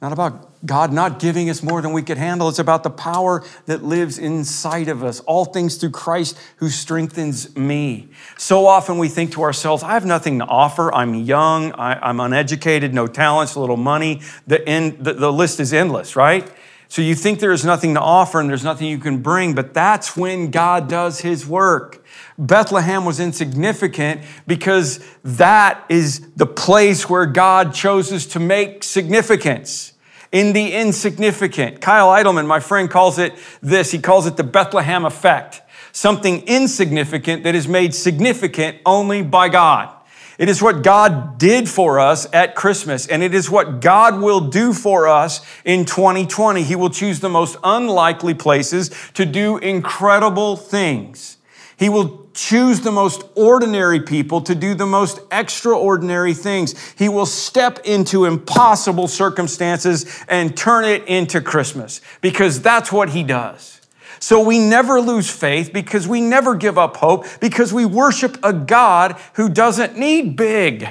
not 0.00 0.10
about 0.10 0.64
God 0.64 0.90
not 0.90 1.18
giving 1.18 1.50
us 1.50 1.62
more 1.62 1.82
than 1.82 1.92
we 1.92 2.00
could 2.00 2.16
handle. 2.16 2.48
It's 2.48 2.58
about 2.58 2.82
the 2.82 2.88
power 2.88 3.44
that 3.66 3.84
lives 3.84 4.16
inside 4.16 4.88
of 4.88 5.04
us. 5.04 5.20
All 5.20 5.44
things 5.44 5.76
through 5.76 5.90
Christ 5.90 6.38
who 6.56 6.70
strengthens 6.70 7.54
me. 7.54 8.08
So 8.38 8.66
often 8.66 8.96
we 8.96 9.10
think 9.10 9.32
to 9.32 9.42
ourselves, 9.42 9.82
I 9.82 9.92
have 9.92 10.06
nothing 10.06 10.38
to 10.38 10.46
offer. 10.46 10.94
I'm 10.94 11.14
young. 11.14 11.72
I, 11.72 12.08
am 12.08 12.18
uneducated, 12.18 12.94
no 12.94 13.06
talents, 13.06 13.54
little 13.54 13.76
money. 13.76 14.22
The, 14.46 14.66
end, 14.66 15.04
the, 15.04 15.12
the 15.12 15.30
list 15.30 15.60
is 15.60 15.74
endless, 15.74 16.16
right? 16.16 16.50
So 16.88 17.02
you 17.02 17.14
think 17.14 17.40
there 17.40 17.52
is 17.52 17.64
nothing 17.64 17.94
to 17.94 18.00
offer 18.00 18.40
and 18.40 18.48
there's 18.48 18.64
nothing 18.64 18.86
you 18.86 18.98
can 18.98 19.20
bring, 19.20 19.54
but 19.54 19.74
that's 19.74 20.16
when 20.16 20.50
God 20.50 20.88
does 20.88 21.20
his 21.20 21.46
work. 21.46 22.04
Bethlehem 22.38 23.04
was 23.04 23.18
insignificant 23.18 24.22
because 24.46 25.04
that 25.24 25.84
is 25.88 26.20
the 26.36 26.46
place 26.46 27.08
where 27.08 27.26
God 27.26 27.74
chooses 27.74 28.26
to 28.28 28.40
make 28.40 28.84
significance 28.84 29.94
in 30.32 30.52
the 30.52 30.74
insignificant. 30.74 31.80
Kyle 31.80 32.08
Idleman, 32.08 32.46
my 32.46 32.60
friend, 32.60 32.90
calls 32.90 33.18
it 33.18 33.34
this. 33.62 33.90
He 33.90 33.98
calls 33.98 34.26
it 34.26 34.36
the 34.36 34.44
Bethlehem 34.44 35.04
effect. 35.04 35.62
Something 35.92 36.42
insignificant 36.46 37.42
that 37.44 37.54
is 37.54 37.66
made 37.66 37.94
significant 37.94 38.78
only 38.84 39.22
by 39.22 39.48
God. 39.48 39.95
It 40.38 40.48
is 40.50 40.60
what 40.60 40.82
God 40.82 41.38
did 41.38 41.68
for 41.68 41.98
us 41.98 42.26
at 42.32 42.54
Christmas, 42.54 43.06
and 43.06 43.22
it 43.22 43.34
is 43.34 43.50
what 43.50 43.80
God 43.80 44.20
will 44.20 44.40
do 44.40 44.74
for 44.74 45.08
us 45.08 45.40
in 45.64 45.86
2020. 45.86 46.62
He 46.62 46.76
will 46.76 46.90
choose 46.90 47.20
the 47.20 47.30
most 47.30 47.56
unlikely 47.64 48.34
places 48.34 48.90
to 49.14 49.24
do 49.24 49.56
incredible 49.56 50.56
things. 50.56 51.38
He 51.78 51.88
will 51.88 52.26
choose 52.34 52.80
the 52.80 52.92
most 52.92 53.24
ordinary 53.34 54.00
people 54.00 54.42
to 54.42 54.54
do 54.54 54.74
the 54.74 54.86
most 54.86 55.20
extraordinary 55.32 56.34
things. 56.34 56.74
He 56.92 57.08
will 57.08 57.26
step 57.26 57.80
into 57.84 58.26
impossible 58.26 59.08
circumstances 59.08 60.24
and 60.28 60.56
turn 60.56 60.84
it 60.84 61.04
into 61.06 61.40
Christmas 61.40 62.02
because 62.20 62.60
that's 62.60 62.92
what 62.92 63.10
He 63.10 63.22
does. 63.22 63.75
So 64.18 64.42
we 64.42 64.58
never 64.58 65.00
lose 65.00 65.30
faith 65.30 65.72
because 65.72 66.08
we 66.08 66.20
never 66.20 66.54
give 66.54 66.78
up 66.78 66.96
hope 66.96 67.26
because 67.40 67.72
we 67.72 67.84
worship 67.84 68.38
a 68.42 68.52
God 68.52 69.16
who 69.34 69.48
doesn't 69.48 69.96
need 69.96 70.36
big. 70.36 70.88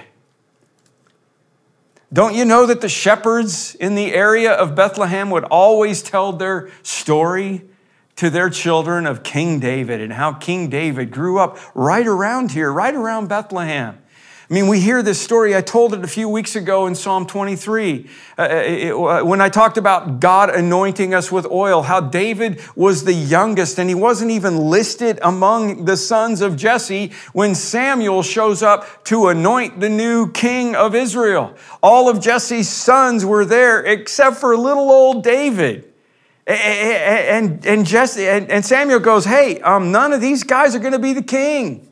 Don't 2.14 2.36
you 2.36 2.46
know 2.46 2.66
that 2.66 2.82
the 2.82 2.90
shepherds 2.90 3.76
in 3.76 3.96
the 3.96 4.14
area 4.14 4.54
of 4.54 4.76
Bethlehem 4.76 5.30
would 5.32 5.44
always 5.46 6.02
tell 6.02 6.32
their 6.32 6.70
story 6.82 7.64
to 8.16 8.30
their 8.30 8.50
children 8.50 9.06
of 9.06 9.24
King 9.24 9.60
David 9.60 10.00
and 10.00 10.14
how 10.14 10.34
King 10.34 10.70
David 10.70 11.12
grew 11.12 11.40
up 11.40 11.58
right 11.76 12.08
around 12.08 12.52
here, 12.52 12.72
right 12.72 12.96
around 12.96 13.28
Bethlehem? 13.28 13.98
I 14.48 14.54
mean, 14.54 14.68
we 14.68 14.80
hear 14.80 15.02
this 15.02 15.20
story. 15.20 15.56
I 15.56 15.62
told 15.62 15.96
it 15.96 16.04
a 16.04 16.08
few 16.08 16.30
weeks 16.30 16.56
ago 16.56 16.86
in 16.86 16.94
Psalm 16.94 17.26
23 17.26 18.08
uh, 18.38 18.48
it, 18.52 18.92
uh, 18.92 19.24
when 19.24 19.42
I 19.42 19.50
talked 19.50 19.78
about 19.78 20.20
God 20.20 20.52
anointing 20.52 21.16
us 21.16 21.32
with 21.32 21.48
oil, 21.48 21.82
how 21.82 22.00
David 22.00 22.62
was 22.76 23.06
the 23.06 23.14
youngest 23.14 23.80
and 23.80 23.90
he 23.90 23.96
wasn't 23.96 24.30
even 24.30 24.58
listed 24.58 25.18
among 25.24 25.86
the 25.86 25.98
sons 25.98 26.42
of 26.42 26.56
Jesse 26.56 27.12
when 27.34 27.56
Samuel 27.56 28.22
shows 28.22 28.62
up 28.62 29.04
to 29.06 29.30
anoint 29.30 29.80
the 29.80 29.90
new 29.90 30.32
king 30.32 30.76
of 30.76 30.94
Israel. 30.94 31.56
All 31.82 32.08
of 32.08 32.22
Jesse's 32.22 32.70
sons 32.70 33.26
were 33.26 33.46
there 33.46 33.84
except 33.84 34.38
for 34.38 34.56
little 34.56 34.92
old 34.92 35.24
David. 35.24 35.92
And, 36.46 37.66
and, 37.66 37.88
Jesse, 37.88 38.28
and 38.28 38.64
Samuel 38.64 39.00
goes, 39.00 39.26
Hey, 39.26 39.60
um, 39.62 39.92
none 39.92 40.14
of 40.14 40.22
these 40.22 40.44
guys 40.44 40.76
are 40.76 40.80
going 40.80 40.94
to 40.94 41.00
be 41.00 41.14
the 41.14 41.24
king. 41.24 41.88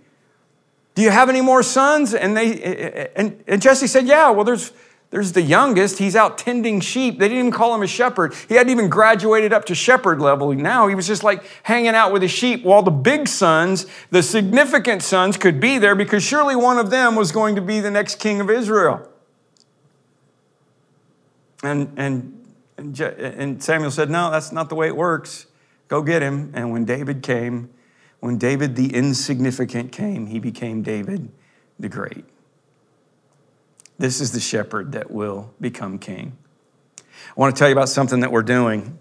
Do 0.95 1.01
you 1.01 1.09
have 1.09 1.29
any 1.29 1.41
more 1.41 1.63
sons? 1.63 2.13
And, 2.13 2.37
they, 2.37 3.09
and, 3.15 3.43
and 3.47 3.61
Jesse 3.61 3.87
said, 3.87 4.07
Yeah, 4.07 4.29
well, 4.29 4.43
there's, 4.43 4.71
there's 5.09 5.31
the 5.31 5.41
youngest. 5.41 5.99
He's 5.99 6.15
out 6.15 6.37
tending 6.37 6.79
sheep. 6.79 7.19
They 7.19 7.27
didn't 7.27 7.39
even 7.39 7.51
call 7.51 7.73
him 7.75 7.81
a 7.81 7.87
shepherd. 7.87 8.33
He 8.47 8.55
hadn't 8.55 8.71
even 8.71 8.89
graduated 8.89 9.53
up 9.53 9.65
to 9.65 9.75
shepherd 9.75 10.19
level. 10.19 10.53
Now 10.53 10.87
he 10.87 10.95
was 10.95 11.07
just 11.07 11.23
like 11.23 11.43
hanging 11.63 11.95
out 11.95 12.11
with 12.11 12.21
the 12.21 12.27
sheep 12.27 12.63
while 12.63 12.81
the 12.81 12.91
big 12.91 13.27
sons, 13.27 13.85
the 14.09 14.23
significant 14.23 15.03
sons, 15.03 15.37
could 15.37 15.59
be 15.59 15.77
there 15.77 15.95
because 15.95 16.23
surely 16.23 16.55
one 16.55 16.77
of 16.77 16.89
them 16.89 17.15
was 17.15 17.31
going 17.31 17.55
to 17.55 17.61
be 17.61 17.79
the 17.79 17.91
next 17.91 18.15
king 18.15 18.39
of 18.41 18.49
Israel. 18.49 19.07
And, 21.63 21.93
and, 21.95 22.45
and 22.77 23.63
Samuel 23.63 23.91
said, 23.91 24.09
No, 24.09 24.29
that's 24.29 24.51
not 24.51 24.69
the 24.69 24.75
way 24.75 24.87
it 24.87 24.95
works. 24.95 25.47
Go 25.87 26.01
get 26.01 26.21
him. 26.21 26.51
And 26.53 26.71
when 26.71 26.85
David 26.85 27.21
came, 27.23 27.69
when 28.23 28.37
David 28.37 28.77
the 28.77 28.95
insignificant 28.95 29.91
came, 29.91 30.27
he 30.27 30.39
became 30.39 30.81
David 30.81 31.29
the 31.77 31.89
great. 31.89 32.23
This 33.97 34.21
is 34.21 34.31
the 34.31 34.39
shepherd 34.39 34.93
that 34.93 35.11
will 35.11 35.53
become 35.59 35.99
king. 35.99 36.37
I 36.97 37.03
want 37.35 37.53
to 37.53 37.59
tell 37.59 37.67
you 37.67 37.73
about 37.73 37.89
something 37.89 38.21
that 38.21 38.31
we're 38.31 38.41
doing. 38.41 38.97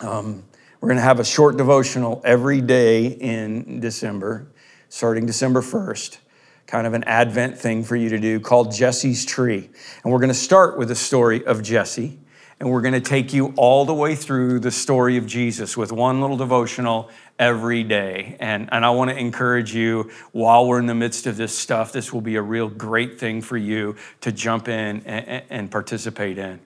Um, 0.00 0.44
we're 0.80 0.88
going 0.88 0.98
to 0.98 1.02
have 1.02 1.18
a 1.18 1.24
short 1.24 1.56
devotional 1.56 2.22
every 2.24 2.60
day 2.60 3.06
in 3.06 3.80
December, 3.80 4.46
starting 4.88 5.26
December 5.26 5.60
1st, 5.60 6.18
kind 6.68 6.86
of 6.86 6.94
an 6.94 7.02
Advent 7.04 7.58
thing 7.58 7.82
for 7.82 7.96
you 7.96 8.08
to 8.10 8.20
do 8.20 8.38
called 8.38 8.72
Jesse's 8.72 9.24
Tree. 9.24 9.68
And 10.04 10.12
we're 10.12 10.20
going 10.20 10.28
to 10.28 10.32
start 10.34 10.78
with 10.78 10.86
the 10.86 10.94
story 10.94 11.44
of 11.44 11.60
Jesse, 11.64 12.20
and 12.60 12.70
we're 12.70 12.80
going 12.80 12.94
to 12.94 13.00
take 13.00 13.32
you 13.32 13.52
all 13.56 13.84
the 13.84 13.94
way 13.94 14.14
through 14.14 14.60
the 14.60 14.70
story 14.70 15.16
of 15.16 15.26
Jesus 15.26 15.76
with 15.76 15.92
one 15.92 16.20
little 16.20 16.36
devotional 16.36 17.10
every 17.38 17.82
day. 17.82 18.36
And, 18.38 18.68
and 18.72 18.84
I 18.84 18.90
want 18.90 19.10
to 19.10 19.16
encourage 19.16 19.74
you 19.74 20.10
while 20.32 20.66
we're 20.66 20.78
in 20.78 20.86
the 20.86 20.94
midst 20.94 21.26
of 21.26 21.36
this 21.36 21.56
stuff, 21.56 21.92
this 21.92 22.12
will 22.12 22.20
be 22.20 22.36
a 22.36 22.42
real 22.42 22.68
great 22.68 23.18
thing 23.18 23.42
for 23.42 23.56
you 23.56 23.96
to 24.20 24.32
jump 24.32 24.68
in 24.68 25.02
and, 25.04 25.42
and 25.50 25.70
participate 25.70 26.38
in. 26.38 26.60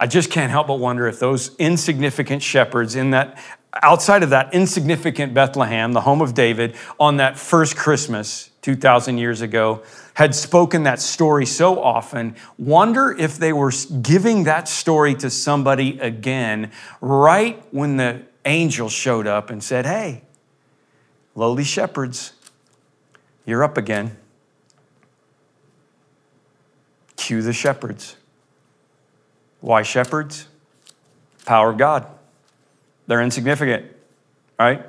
I 0.00 0.06
just 0.06 0.30
can't 0.30 0.50
help 0.50 0.66
but 0.68 0.78
wonder 0.78 1.08
if 1.08 1.18
those 1.18 1.56
insignificant 1.56 2.42
shepherds 2.42 2.94
in 2.94 3.10
that 3.10 3.42
outside 3.82 4.22
of 4.22 4.30
that 4.30 4.52
insignificant 4.54 5.34
Bethlehem, 5.34 5.92
the 5.92 6.00
home 6.00 6.20
of 6.20 6.34
David, 6.34 6.76
on 6.98 7.16
that 7.18 7.38
first 7.38 7.76
Christmas 7.76 8.50
2,000 8.68 9.16
years 9.16 9.40
ago, 9.40 9.82
had 10.12 10.34
spoken 10.34 10.82
that 10.82 11.00
story 11.00 11.46
so 11.46 11.82
often, 11.82 12.36
wonder 12.58 13.10
if 13.18 13.38
they 13.38 13.50
were 13.50 13.72
giving 14.02 14.44
that 14.44 14.68
story 14.68 15.14
to 15.14 15.30
somebody 15.30 15.98
again 16.00 16.70
right 17.00 17.62
when 17.70 17.96
the 17.96 18.20
angel 18.44 18.90
showed 18.90 19.26
up 19.26 19.48
and 19.48 19.64
said, 19.64 19.86
Hey, 19.86 20.20
lowly 21.34 21.64
shepherds, 21.64 22.34
you're 23.46 23.64
up 23.64 23.78
again. 23.78 24.18
Cue 27.16 27.40
the 27.40 27.54
shepherds. 27.54 28.16
Why 29.62 29.80
shepherds? 29.80 30.46
Power 31.46 31.70
of 31.70 31.78
God. 31.78 32.06
They're 33.06 33.22
insignificant, 33.22 33.86
right? 34.58 34.84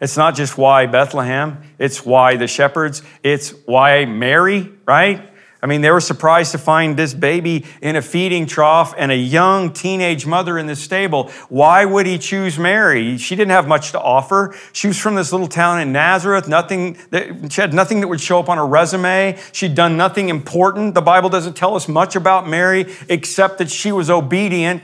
It's 0.00 0.16
not 0.16 0.34
just 0.34 0.58
why 0.58 0.86
Bethlehem, 0.86 1.62
it's 1.78 2.04
why 2.04 2.36
the 2.36 2.46
shepherds, 2.46 3.02
it's 3.22 3.50
why 3.66 4.04
Mary, 4.04 4.70
right? 4.86 5.30
I 5.64 5.66
mean, 5.66 5.80
they 5.80 5.90
were 5.90 6.00
surprised 6.02 6.52
to 6.52 6.58
find 6.58 6.94
this 6.94 7.14
baby 7.14 7.64
in 7.80 7.96
a 7.96 8.02
feeding 8.02 8.44
trough 8.44 8.92
and 8.98 9.10
a 9.10 9.16
young 9.16 9.72
teenage 9.72 10.26
mother 10.26 10.58
in 10.58 10.66
the 10.66 10.76
stable. 10.76 11.30
Why 11.48 11.86
would 11.86 12.04
he 12.04 12.18
choose 12.18 12.58
Mary? 12.58 13.16
She 13.16 13.34
didn't 13.34 13.52
have 13.52 13.66
much 13.66 13.92
to 13.92 13.98
offer. 13.98 14.54
She 14.74 14.88
was 14.88 14.98
from 14.98 15.14
this 15.14 15.32
little 15.32 15.48
town 15.48 15.80
in 15.80 15.90
Nazareth. 15.90 16.48
Nothing 16.48 16.98
that, 17.12 17.50
she 17.50 17.62
had 17.62 17.72
nothing 17.72 18.00
that 18.00 18.08
would 18.08 18.20
show 18.20 18.38
up 18.38 18.50
on 18.50 18.58
a 18.58 18.64
resume. 18.66 19.38
She'd 19.52 19.74
done 19.74 19.96
nothing 19.96 20.28
important. 20.28 20.92
The 20.92 21.00
Bible 21.00 21.30
doesn't 21.30 21.56
tell 21.56 21.74
us 21.76 21.88
much 21.88 22.14
about 22.14 22.46
Mary 22.46 22.94
except 23.08 23.56
that 23.56 23.70
she 23.70 23.90
was 23.90 24.10
obedient 24.10 24.82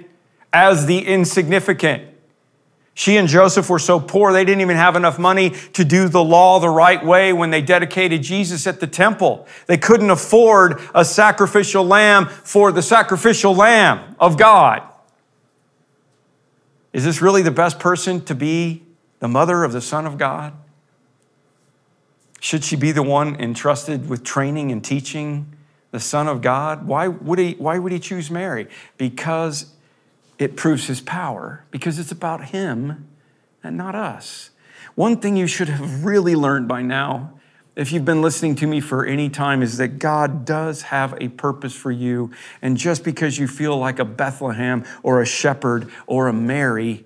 as 0.50 0.86
the 0.86 1.06
insignificant. 1.06 2.04
She 3.00 3.16
and 3.16 3.28
Joseph 3.28 3.70
were 3.70 3.78
so 3.78 3.98
poor, 3.98 4.30
they 4.30 4.44
didn't 4.44 4.60
even 4.60 4.76
have 4.76 4.94
enough 4.94 5.18
money 5.18 5.52
to 5.72 5.86
do 5.86 6.06
the 6.06 6.22
law 6.22 6.60
the 6.60 6.68
right 6.68 7.02
way 7.02 7.32
when 7.32 7.48
they 7.48 7.62
dedicated 7.62 8.22
Jesus 8.22 8.66
at 8.66 8.78
the 8.78 8.86
temple. 8.86 9.46
They 9.68 9.78
couldn't 9.78 10.10
afford 10.10 10.82
a 10.94 11.02
sacrificial 11.02 11.82
lamb 11.82 12.26
for 12.26 12.70
the 12.72 12.82
sacrificial 12.82 13.56
lamb 13.56 14.16
of 14.20 14.36
God. 14.36 14.82
Is 16.92 17.02
this 17.02 17.22
really 17.22 17.40
the 17.40 17.50
best 17.50 17.78
person 17.78 18.22
to 18.26 18.34
be 18.34 18.82
the 19.20 19.28
mother 19.28 19.64
of 19.64 19.72
the 19.72 19.80
Son 19.80 20.06
of 20.06 20.18
God? 20.18 20.52
Should 22.38 22.64
she 22.64 22.76
be 22.76 22.92
the 22.92 23.02
one 23.02 23.34
entrusted 23.36 24.10
with 24.10 24.24
training 24.24 24.70
and 24.70 24.84
teaching 24.84 25.56
the 25.90 26.00
Son 26.00 26.28
of 26.28 26.42
God? 26.42 26.86
Why 26.86 27.08
would 27.08 27.38
he, 27.38 27.54
why 27.54 27.78
would 27.78 27.92
he 27.92 27.98
choose 27.98 28.30
Mary? 28.30 28.68
Because 28.98 29.72
it 30.40 30.56
proves 30.56 30.86
his 30.86 31.02
power 31.02 31.64
because 31.70 31.98
it's 31.98 32.10
about 32.10 32.46
him 32.46 33.06
and 33.62 33.76
not 33.76 33.94
us. 33.94 34.50
One 34.94 35.18
thing 35.18 35.36
you 35.36 35.46
should 35.46 35.68
have 35.68 36.04
really 36.04 36.34
learned 36.34 36.66
by 36.66 36.80
now, 36.80 37.34
if 37.76 37.92
you've 37.92 38.06
been 38.06 38.22
listening 38.22 38.54
to 38.56 38.66
me 38.66 38.80
for 38.80 39.04
any 39.04 39.28
time, 39.28 39.62
is 39.62 39.76
that 39.76 39.98
God 39.98 40.46
does 40.46 40.82
have 40.82 41.14
a 41.20 41.28
purpose 41.28 41.74
for 41.74 41.92
you. 41.92 42.30
And 42.62 42.78
just 42.78 43.04
because 43.04 43.38
you 43.38 43.46
feel 43.46 43.76
like 43.76 43.98
a 43.98 44.04
Bethlehem 44.04 44.82
or 45.02 45.20
a 45.20 45.26
shepherd 45.26 45.90
or 46.06 46.26
a 46.26 46.32
Mary 46.32 47.04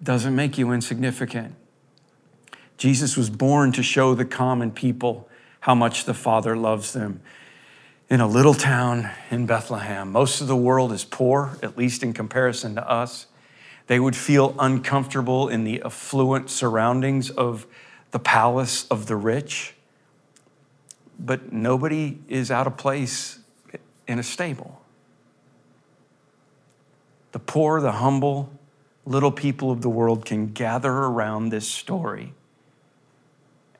doesn't 0.00 0.34
make 0.34 0.56
you 0.56 0.70
insignificant. 0.70 1.56
Jesus 2.76 3.16
was 3.16 3.30
born 3.30 3.72
to 3.72 3.82
show 3.82 4.14
the 4.14 4.24
common 4.24 4.70
people 4.70 5.28
how 5.60 5.74
much 5.74 6.04
the 6.04 6.14
Father 6.14 6.56
loves 6.56 6.92
them 6.92 7.20
in 8.12 8.20
a 8.20 8.26
little 8.26 8.52
town 8.52 9.08
in 9.30 9.46
Bethlehem. 9.46 10.12
Most 10.12 10.42
of 10.42 10.46
the 10.46 10.54
world 10.54 10.92
is 10.92 11.02
poor, 11.02 11.56
at 11.62 11.78
least 11.78 12.02
in 12.02 12.12
comparison 12.12 12.74
to 12.74 12.86
us. 12.86 13.26
They 13.86 13.98
would 13.98 14.14
feel 14.14 14.54
uncomfortable 14.58 15.48
in 15.48 15.64
the 15.64 15.80
affluent 15.80 16.50
surroundings 16.50 17.30
of 17.30 17.66
the 18.10 18.18
palace 18.18 18.86
of 18.88 19.06
the 19.06 19.16
rich. 19.16 19.72
But 21.18 21.54
nobody 21.54 22.18
is 22.28 22.50
out 22.50 22.66
of 22.66 22.76
place 22.76 23.38
in 24.06 24.18
a 24.18 24.22
stable. 24.22 24.82
The 27.32 27.38
poor, 27.38 27.80
the 27.80 27.92
humble, 27.92 28.52
little 29.06 29.32
people 29.32 29.70
of 29.70 29.80
the 29.80 29.88
world 29.88 30.26
can 30.26 30.48
gather 30.48 30.92
around 30.92 31.48
this 31.48 31.66
story 31.66 32.34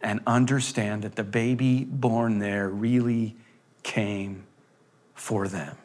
and 0.00 0.20
understand 0.26 1.02
that 1.02 1.16
the 1.16 1.22
baby 1.22 1.84
born 1.84 2.38
there 2.38 2.70
really 2.70 3.36
came 3.82 4.44
for 5.14 5.48
them. 5.48 5.76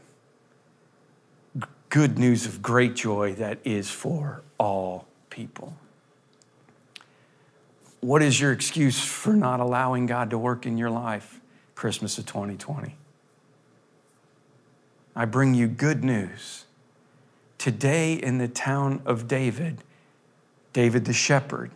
Good 1.89 2.19
news 2.19 2.45
of 2.45 2.61
great 2.61 2.95
joy 2.95 3.33
that 3.35 3.59
is 3.63 3.89
for 3.89 4.41
all 4.57 5.07
people. 5.29 5.73
What 8.01 8.21
is 8.21 8.39
your 8.39 8.51
excuse 8.51 8.99
for 8.99 9.33
not 9.33 9.59
allowing 9.59 10.05
God 10.05 10.29
to 10.29 10.37
work 10.37 10.65
in 10.65 10.77
your 10.77 10.89
life, 10.89 11.39
Christmas 11.75 12.17
of 12.17 12.25
2020? 12.25 12.95
I 15.15 15.25
bring 15.25 15.55
you 15.55 15.67
good 15.67 16.03
news. 16.03 16.65
Today, 17.57 18.13
in 18.13 18.37
the 18.37 18.47
town 18.47 19.01
of 19.05 19.27
David, 19.27 19.83
David 20.73 21.05
the 21.05 21.13
shepherd, 21.13 21.71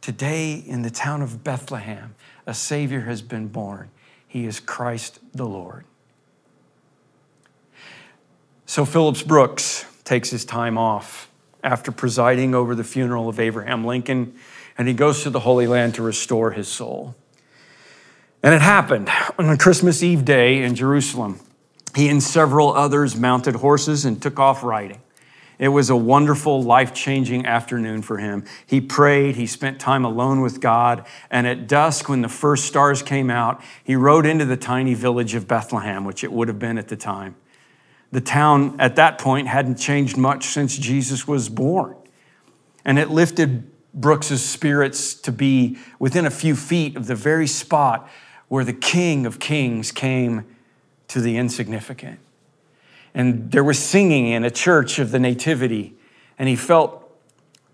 today 0.00 0.54
in 0.66 0.80
the 0.80 0.90
town 0.90 1.20
of 1.20 1.44
Bethlehem, 1.44 2.14
a 2.46 2.54
Savior 2.54 3.00
has 3.02 3.20
been 3.20 3.48
born. 3.48 3.90
He 4.34 4.46
is 4.46 4.58
Christ 4.58 5.20
the 5.32 5.46
Lord. 5.46 5.84
So 8.66 8.84
Phillips 8.84 9.22
Brooks 9.22 9.84
takes 10.02 10.30
his 10.30 10.44
time 10.44 10.76
off 10.76 11.30
after 11.62 11.92
presiding 11.92 12.52
over 12.52 12.74
the 12.74 12.82
funeral 12.82 13.28
of 13.28 13.38
Abraham 13.38 13.84
Lincoln, 13.84 14.34
and 14.76 14.88
he 14.88 14.94
goes 14.94 15.22
to 15.22 15.30
the 15.30 15.38
Holy 15.38 15.68
Land 15.68 15.94
to 15.94 16.02
restore 16.02 16.50
his 16.50 16.66
soul. 16.66 17.14
And 18.42 18.52
it 18.52 18.60
happened 18.60 19.08
on 19.38 19.56
Christmas 19.56 20.02
Eve 20.02 20.24
day 20.24 20.64
in 20.64 20.74
Jerusalem. 20.74 21.38
He 21.94 22.08
and 22.08 22.20
several 22.20 22.74
others 22.74 23.14
mounted 23.14 23.54
horses 23.54 24.04
and 24.04 24.20
took 24.20 24.40
off 24.40 24.64
riding. 24.64 25.00
It 25.58 25.68
was 25.68 25.88
a 25.88 25.96
wonderful, 25.96 26.62
life 26.62 26.92
changing 26.92 27.46
afternoon 27.46 28.02
for 28.02 28.18
him. 28.18 28.44
He 28.66 28.80
prayed, 28.80 29.36
he 29.36 29.46
spent 29.46 29.78
time 29.78 30.04
alone 30.04 30.40
with 30.40 30.60
God, 30.60 31.06
and 31.30 31.46
at 31.46 31.68
dusk, 31.68 32.08
when 32.08 32.22
the 32.22 32.28
first 32.28 32.64
stars 32.64 33.02
came 33.02 33.30
out, 33.30 33.62
he 33.82 33.94
rode 33.94 34.26
into 34.26 34.44
the 34.44 34.56
tiny 34.56 34.94
village 34.94 35.34
of 35.34 35.46
Bethlehem, 35.46 36.04
which 36.04 36.24
it 36.24 36.32
would 36.32 36.48
have 36.48 36.58
been 36.58 36.76
at 36.76 36.88
the 36.88 36.96
time. 36.96 37.36
The 38.10 38.20
town 38.20 38.76
at 38.80 38.96
that 38.96 39.18
point 39.18 39.48
hadn't 39.48 39.76
changed 39.76 40.16
much 40.16 40.46
since 40.46 40.76
Jesus 40.76 41.26
was 41.28 41.48
born, 41.48 41.96
and 42.84 42.98
it 42.98 43.10
lifted 43.10 43.70
Brooks's 43.94 44.44
spirits 44.44 45.14
to 45.14 45.30
be 45.30 45.78
within 46.00 46.26
a 46.26 46.30
few 46.30 46.56
feet 46.56 46.96
of 46.96 47.06
the 47.06 47.14
very 47.14 47.46
spot 47.46 48.08
where 48.48 48.64
the 48.64 48.72
King 48.72 49.24
of 49.24 49.38
Kings 49.38 49.92
came 49.92 50.44
to 51.08 51.20
the 51.20 51.36
insignificant 51.36 52.18
and 53.14 53.50
there 53.52 53.64
was 53.64 53.78
singing 53.78 54.26
in 54.26 54.44
a 54.44 54.50
church 54.50 54.98
of 54.98 55.12
the 55.12 55.20
Nativity, 55.20 55.94
and 56.38 56.48
he 56.48 56.56
felt 56.56 57.00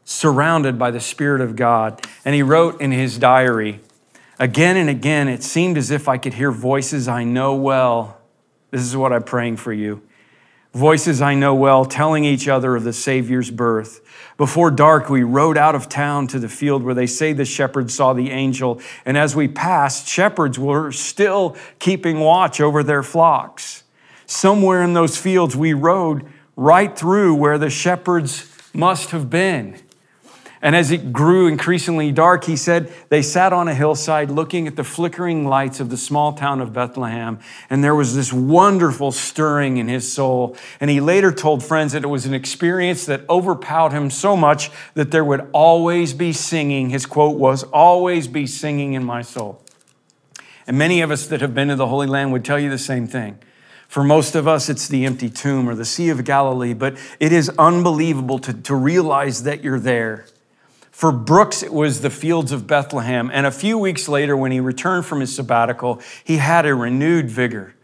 surrounded 0.05 0.79
by 0.79 0.91
the 0.91 1.01
Spirit 1.01 1.41
of 1.41 1.57
God. 1.57 2.05
And 2.25 2.35
he 2.35 2.43
wrote 2.43 2.81
in 2.81 2.91
his 2.93 3.17
diary, 3.17 3.81
Again 4.39 4.77
and 4.77 4.91
again, 4.91 5.29
it 5.29 5.43
seemed 5.43 5.79
as 5.79 5.91
if 5.91 6.09
I 6.09 6.19
could 6.19 6.35
hear 6.35 6.51
voices 6.51 7.09
I 7.09 7.25
know 7.25 7.55
well. 7.55 8.19
This 8.71 8.83
is 8.83 8.97
what 8.97 9.13
I'm 9.13 9.23
praying 9.23 9.57
for 9.59 9.73
you. 9.73 10.03
Voices 10.73 11.21
I 11.21 11.35
know 11.35 11.55
well 11.55 11.85
telling 11.85 12.25
each 12.25 12.49
other 12.49 12.77
of 12.77 12.85
the 12.85 12.93
Savior's 12.93 13.51
birth. 13.51 14.01
Before 14.37 14.71
dark, 14.71 15.11
we 15.11 15.25
rode 15.25 15.59
out 15.59 15.75
of 15.75 15.89
town 15.89 16.27
to 16.29 16.39
the 16.39 16.49
field 16.49 16.83
where 16.83 16.95
they 16.95 17.07
say 17.07 17.33
the 17.33 17.45
shepherds 17.45 17.95
saw 17.95 18.13
the 18.13 18.31
angel. 18.31 18.81
And 19.05 19.19
as 19.19 19.35
we 19.35 19.49
passed, 19.49 20.07
shepherds 20.09 20.59
were 20.59 20.93
still 20.93 21.57
keeping 21.79 22.21
watch 22.21 22.61
over 22.61 22.83
their 22.83 23.03
flocks 23.03 23.85
somewhere 24.31 24.83
in 24.83 24.93
those 24.93 25.17
fields, 25.17 25.57
we 25.57 25.73
rode 25.73 26.25
right 26.57 26.97
through 26.97 27.35
where 27.35 27.59
the 27.59 27.71
shepherds 27.71 28.51
must 28.73 29.11
have 29.11 29.29
been. 29.29 29.81
And 30.63 30.77
as 30.77 30.91
it 30.91 31.11
grew 31.11 31.49
increasingly 31.49 32.13
dark, 32.13 32.45
he 32.45 32.55
said 32.55 32.93
they 33.09 33.23
sat 33.23 33.55
on 33.55 33.67
a 33.67 33.75
hillside 33.75 34.31
looking 34.31 34.67
at 34.67 34.77
the 34.77 34.85
flickering 34.85 35.47
lights 35.47 35.81
of 35.81 35.89
the 35.89 35.97
small 35.97 36.35
town 36.35 36.61
of 36.61 36.75
Bethlehem. 36.75 37.39
And 37.71 37.83
there 37.83 37.95
was 37.95 38.15
this 38.15 38.31
wonderful 38.31 39.11
stirring 39.11 39.79
in 39.79 39.89
his 39.89 40.13
soul. 40.13 40.55
And 40.79 40.91
he 40.91 41.01
later 41.01 41.33
told 41.33 41.65
friends 41.65 41.93
that 41.93 42.05
it 42.05 42.09
was 42.09 42.27
an 42.27 42.35
experience 42.35 43.07
that 43.07 43.29
overpowered 43.31 43.93
him 43.93 44.11
so 44.11 44.37
much 44.37 44.71
that 44.93 45.11
there 45.11 45.25
would 45.25 45.49
always 45.53 46.13
be 46.13 46.35
singing. 46.35 46.91
His 46.91 47.07
quote 47.07 47.39
was, 47.39 47.63
always 47.63 48.29
be 48.29 48.47
singing 48.47 48.93
in 48.93 49.03
my 49.03 49.23
soul. 49.23 49.65
And 50.67 50.77
many 50.77 51.01
of 51.01 51.11
us 51.11 51.27
that 51.29 51.41
have 51.41 51.55
been 51.55 51.69
to 51.69 51.77
the 51.77 51.87
Holy 51.87 52.07
Land 52.07 52.33
would 52.33 52.45
tell 52.45 52.61
you 52.61 52.69
the 52.69 52.79
same 52.79 53.07
thing. 53.07 53.39
For 53.91 54.05
most 54.05 54.37
of 54.37 54.47
us, 54.47 54.69
it's 54.69 54.87
the 54.87 55.05
empty 55.05 55.29
tomb 55.29 55.69
or 55.69 55.75
the 55.75 55.85
Sea 55.85 56.11
of 56.11 56.25
Galilee, 56.25 56.75
but 56.75 56.97
it 57.19 57.33
is 57.33 57.51
unbelievable 57.59 58.39
to, 58.39 58.53
to 58.53 58.77
realize 58.77 59.43
that 59.43 59.65
you're 59.65 59.81
there. 59.81 60.27
For 60.93 61.11
Brooks, 61.11 61.65
it 61.65 61.73
was 61.73 62.01
the 62.01 62.09
fields 62.09 62.53
of 62.53 62.69
Bethlehem. 62.69 63.33
And 63.35 63.47
a 63.47 63.51
few 63.51 63.77
weeks 63.79 64.09
later, 64.09 64.37
when 64.37 64.53
he 64.53 64.61
returned 64.61 65.07
from 65.07 65.19
his 65.19 65.35
sabbatical, 65.35 66.01
he 66.23 66.37
had 66.37 66.67
a 66.67 66.75
renewed 66.77 67.29
vigor. 67.29 67.75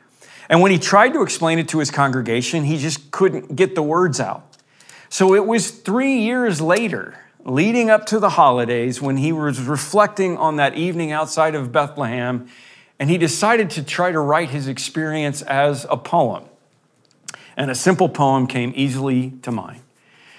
And 0.49 0.61
when 0.61 0.71
he 0.71 0.79
tried 0.79 1.13
to 1.15 1.23
explain 1.23 1.59
it 1.59 1.67
to 1.71 1.81
his 1.81 1.91
congregation, 1.91 2.63
he 2.63 2.79
just 2.79 3.11
couldn't 3.11 3.57
get 3.57 3.75
the 3.75 3.83
words 3.83 4.21
out. 4.21 4.57
So 5.09 5.35
it 5.35 5.45
was 5.45 5.73
three 5.73 6.19
years 6.19 6.61
later, 6.61 7.19
leading 7.45 7.91
up 7.91 8.07
to 8.07 8.21
the 8.21 8.31
holidays, 8.31 9.03
when 9.03 9.17
he 9.17 9.33
was 9.33 9.61
reflecting 9.61 10.37
on 10.37 10.55
that 10.55 10.77
evening 10.77 11.11
outside 11.11 11.57
of 11.57 11.73
Bethlehem, 11.73 12.49
and 12.99 13.11
he 13.11 13.19
decided 13.19 13.71
to 13.71 13.83
try 13.83 14.11
to 14.11 14.21
write 14.21 14.51
his 14.51 14.69
experience 14.69 15.43
as 15.43 15.87
a 15.91 15.97
poem. 15.97 16.45
And 17.57 17.71
a 17.71 17.75
simple 17.75 18.09
poem 18.09 18.47
came 18.47 18.73
easily 18.77 19.33
to 19.43 19.51
mind. 19.51 19.81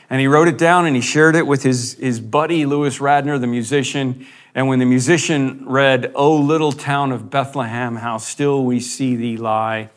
And 0.10 0.22
he 0.22 0.28
wrote 0.28 0.48
it 0.48 0.58
down 0.58 0.86
and 0.86 0.96
he 0.96 1.02
shared 1.02 1.36
it 1.36 1.46
with 1.46 1.64
his, 1.64 1.96
his 1.96 2.20
buddy, 2.20 2.66
Lewis 2.66 3.00
Redner, 3.00 3.40
the 3.40 3.48
musician. 3.48 4.26
And 4.56 4.68
when 4.68 4.80
the 4.80 4.86
musician 4.86 5.66
read, 5.68 6.12
O 6.16 6.36
little 6.36 6.72
town 6.72 7.12
of 7.12 7.30
Bethlehem, 7.30 7.98
how 7.98 8.18
still 8.18 8.64
we 8.64 8.80
see 8.80 9.16
thee 9.16 9.38
lie, 9.38 9.90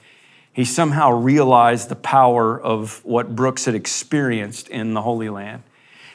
he 0.52 0.64
somehow 0.64 1.12
realized 1.12 1.88
the 1.88 1.96
power 1.96 2.60
of 2.60 3.04
what 3.04 3.36
Brooks 3.36 3.66
had 3.66 3.74
experienced 3.74 4.68
in 4.68 4.94
the 4.94 5.02
Holy 5.02 5.28
Land. 5.28 5.62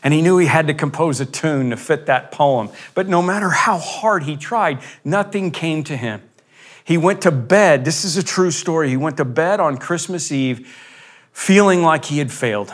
And 0.04 0.14
he 0.14 0.22
knew 0.22 0.38
he 0.38 0.46
had 0.46 0.68
to 0.68 0.74
compose 0.74 1.20
a 1.20 1.26
tune 1.26 1.72
to 1.72 1.78
fit 1.78 2.06
that 2.06 2.32
poem. 2.32 2.70
But 2.94 3.08
no 3.08 3.22
matter 3.22 3.50
how 3.50 3.78
hard 3.80 4.24
he 4.24 4.36
tried, 4.36 4.80
nothing 5.04 5.52
came 5.52 5.84
to 5.86 5.96
him. 5.96 6.22
He 6.86 6.98
went 6.98 7.24
to 7.24 7.32
bed. 7.32 7.84
This 7.84 8.06
is 8.06 8.16
a 8.16 8.24
true 8.24 8.52
story. 8.52 8.90
He 8.90 8.96
went 8.96 9.18
to 9.18 9.26
bed 9.26 9.60
on 9.60 9.78
Christmas 9.78 10.32
Eve 10.32 10.72
feeling 11.34 11.82
like 11.82 12.06
he 12.06 12.20
had 12.20 12.32
failed. 12.32 12.74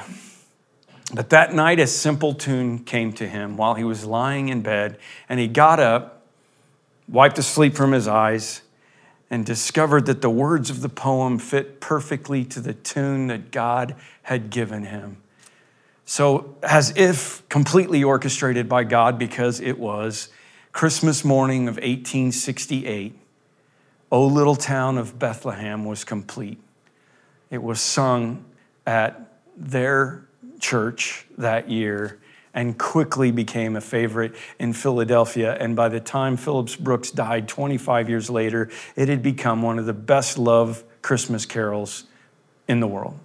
But 1.14 1.30
that 1.30 1.54
night, 1.54 1.80
a 1.80 1.88
simple 1.88 2.34
tune 2.34 2.80
came 2.80 3.14
to 3.14 3.28
him 3.28 3.56
while 3.58 3.74
he 3.74 3.86
was 3.86 4.06
lying 4.06 4.50
in 4.50 4.62
bed, 4.62 4.98
and 5.30 5.40
he 5.40 5.48
got 5.48 5.80
up, 5.80 6.26
wiped 7.08 7.38
the 7.38 7.44
sleep 7.44 7.74
from 7.74 7.94
his 7.94 8.08
eyes, 8.08 8.62
and 9.30 9.46
discovered 9.46 10.06
that 10.08 10.22
the 10.22 10.30
words 10.30 10.70
of 10.70 10.82
the 10.82 10.90
poem 10.90 11.40
fit 11.40 11.80
perfectly 11.80 12.44
to 12.46 12.60
the 12.60 12.74
tune 12.74 13.28
that 13.28 13.50
God 13.52 13.96
had 14.24 14.50
given 14.50 14.84
him. 14.84 15.18
So, 16.06 16.58
as 16.64 16.94
if 16.98 17.48
completely 17.48 18.04
orchestrated 18.04 18.68
by 18.68 18.84
God, 18.84 19.18
because 19.18 19.62
it 19.62 19.80
was 19.80 20.28
Christmas 20.74 21.24
morning 21.24 21.70
of 21.70 21.76
1868, 21.76 23.21
O 24.12 24.28
Little 24.28 24.58
Town 24.58 24.98
of 24.98 25.18
Bethlehem 25.18 25.86
was 25.86 26.04
complete. 26.04 26.60
It 27.50 27.64
was 27.64 27.80
sung 27.80 28.44
at 28.86 29.38
their 29.56 30.26
church 30.60 31.26
that 31.38 31.70
year 31.70 32.20
and 32.54 32.78
quickly 32.78 33.32
became 33.32 33.78
a 33.78 33.82
favorite 33.82 34.36
in 34.60 34.74
Philadelphia. 34.74 35.56
And 35.58 35.78
by 35.78 35.88
the 35.88 36.02
time 36.02 36.36
Phillips 36.36 36.76
Brooks 36.76 37.10
died 37.10 37.48
25 37.48 38.10
years 38.10 38.30
later, 38.30 38.70
it 38.98 39.08
had 39.08 39.24
become 39.24 39.62
one 39.62 39.80
of 39.80 39.86
the 39.86 39.94
best 39.94 40.38
loved 40.38 40.84
Christmas 41.02 41.46
carols 41.46 42.04
in 42.68 42.82
the 42.82 42.88
world. 42.88 43.18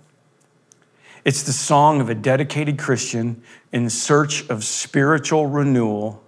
It's 1.24 1.42
the 1.42 1.52
song 1.52 2.00
of 2.00 2.08
a 2.08 2.14
dedicated 2.14 2.78
Christian 2.78 3.42
in 3.72 3.90
search 3.90 4.48
of 4.48 4.62
spiritual 4.62 5.46
renewal, 5.46 6.22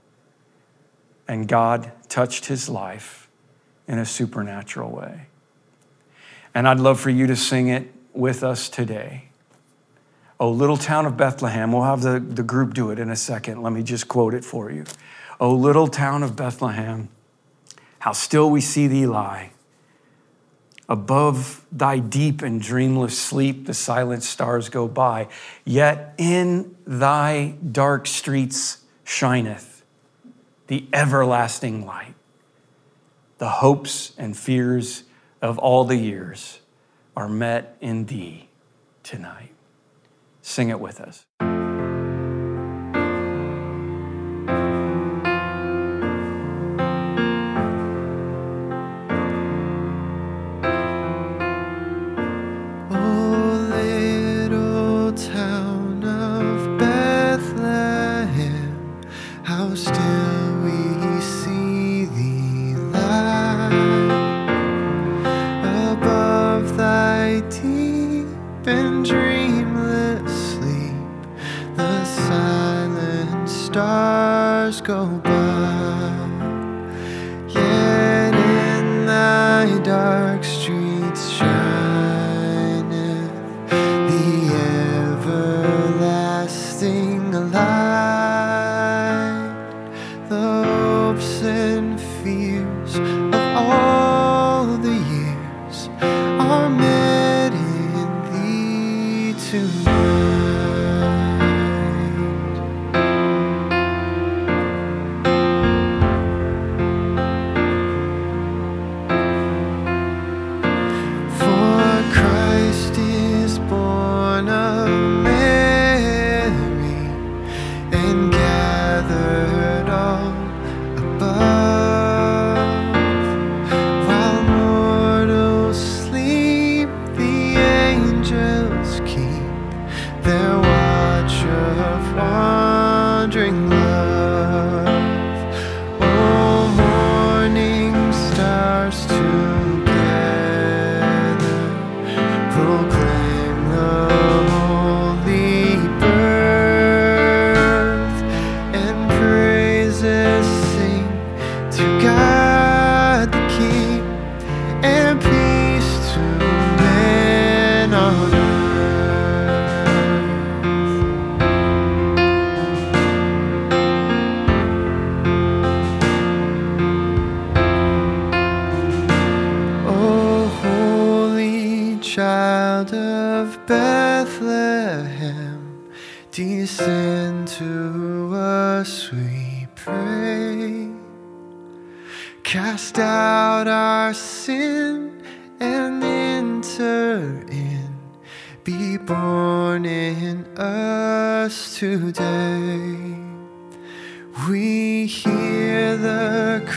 and 1.29 1.47
God 1.47 1.93
touched 2.09 2.47
his 2.47 2.69
life 2.69 3.28
in 3.89 3.99
a 3.99 4.07
supernatural 4.07 4.91
way. 4.91 5.27
And 6.55 6.69
I'd 6.69 6.79
love 6.79 7.01
for 7.01 7.11
you 7.11 7.27
to 7.27 7.35
sing 7.35 7.69
it 7.69 7.93
with 8.13 8.45
us 8.45 8.69
today. 8.69 9.25
Oh, 10.39 10.51
little 10.51 10.77
town 10.77 11.07
of 11.07 11.17
Bethlehem. 11.17 11.73
We'll 11.73 11.83
have 11.83 12.03
the, 12.03 12.21
the 12.21 12.45
group 12.45 12.75
do 12.75 12.91
it 12.91 13.01
in 13.01 13.11
a 13.11 13.17
second. 13.17 13.63
Let 13.63 13.73
me 13.73 13.83
just 13.83 14.07
quote 14.07 14.35
it 14.35 14.45
for 14.45 14.71
you. 14.71 14.85
Oh, 15.41 15.53
little 15.53 15.89
town 15.89 16.23
of 16.23 16.37
Bethlehem, 16.37 17.09
how 17.99 18.13
still 18.13 18.51
we 18.51 18.61
see 18.61 18.87
thee 18.87 19.07
lie 19.07 19.51
Above 20.89 21.67
thy 21.71 21.99
deep 21.99 22.41
and 22.41 22.63
dreamless 22.63 23.19
sleep, 23.19 23.67
the 23.67 23.75
silent 23.75 24.23
stars 24.23 24.71
go 24.71 24.89
by. 24.89 25.29
Yet 25.65 26.15
in 26.17 26.77
thy 26.87 27.57
dark 27.71 28.07
streets 28.07 28.79
shineth 29.05 29.85
the 30.69 30.89
everlasting 30.93 31.85
light. 31.85 32.15
The 33.39 33.49
hopes 33.49 34.13
and 34.19 34.37
fears 34.37 35.05
of 35.41 35.59
all 35.59 35.85
the 35.85 35.97
years 35.97 36.61
are 37.17 37.29
met 37.29 37.77
in 37.81 38.07
thee 38.07 38.49
tonight. 39.03 39.55
Sing 40.43 40.69
it 40.69 40.81
with 40.81 41.01
us. 41.01 41.25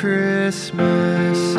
Christmas 0.02 1.56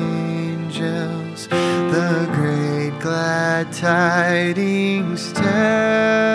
angels, 0.00 1.48
the 1.48 2.30
great 2.32 2.96
glad 3.00 3.72
tidings 3.72 5.32
tell. 5.32 6.25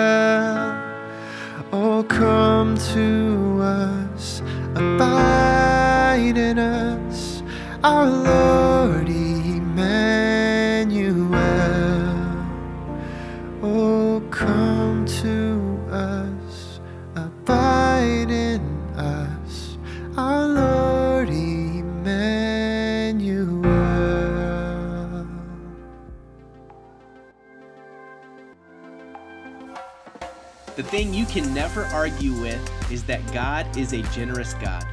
Can 31.32 31.54
never 31.54 31.86
argue 31.86 32.34
with 32.34 32.92
is 32.92 33.02
that 33.04 33.20
God 33.32 33.74
is 33.74 33.94
a 33.94 34.02
generous 34.14 34.52
God. 34.54 34.84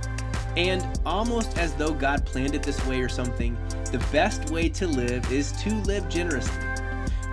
And 0.56 0.88
almost 1.06 1.58
as 1.58 1.74
though 1.74 1.94
God 1.94 2.26
planned 2.26 2.56
it 2.56 2.64
this 2.64 2.84
way 2.86 3.02
or 3.02 3.10
something, 3.10 3.58
the 3.92 4.00
best 4.10 4.50
way 4.50 4.70
to 4.70 4.88
live 4.88 5.30
is 5.34 5.52
to 5.64 5.76
live 5.82 6.08
generously. 6.08 6.64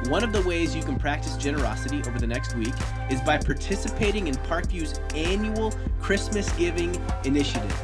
One 0.09 0.25
of 0.25 0.33
the 0.33 0.43
ways 0.43 0.75
you 0.75 0.83
can 0.83 0.99
practice 0.99 1.37
generosity 1.37 2.03
over 2.09 2.19
the 2.19 2.27
next 2.27 2.57
week 2.57 2.75
is 3.09 3.21
by 3.21 3.39
participating 3.39 4.27
in 4.27 4.35
Parkview's 4.35 4.99
annual 5.15 5.73
Christmas 6.01 6.51
Giving 6.55 7.01
Initiative. 7.25 7.81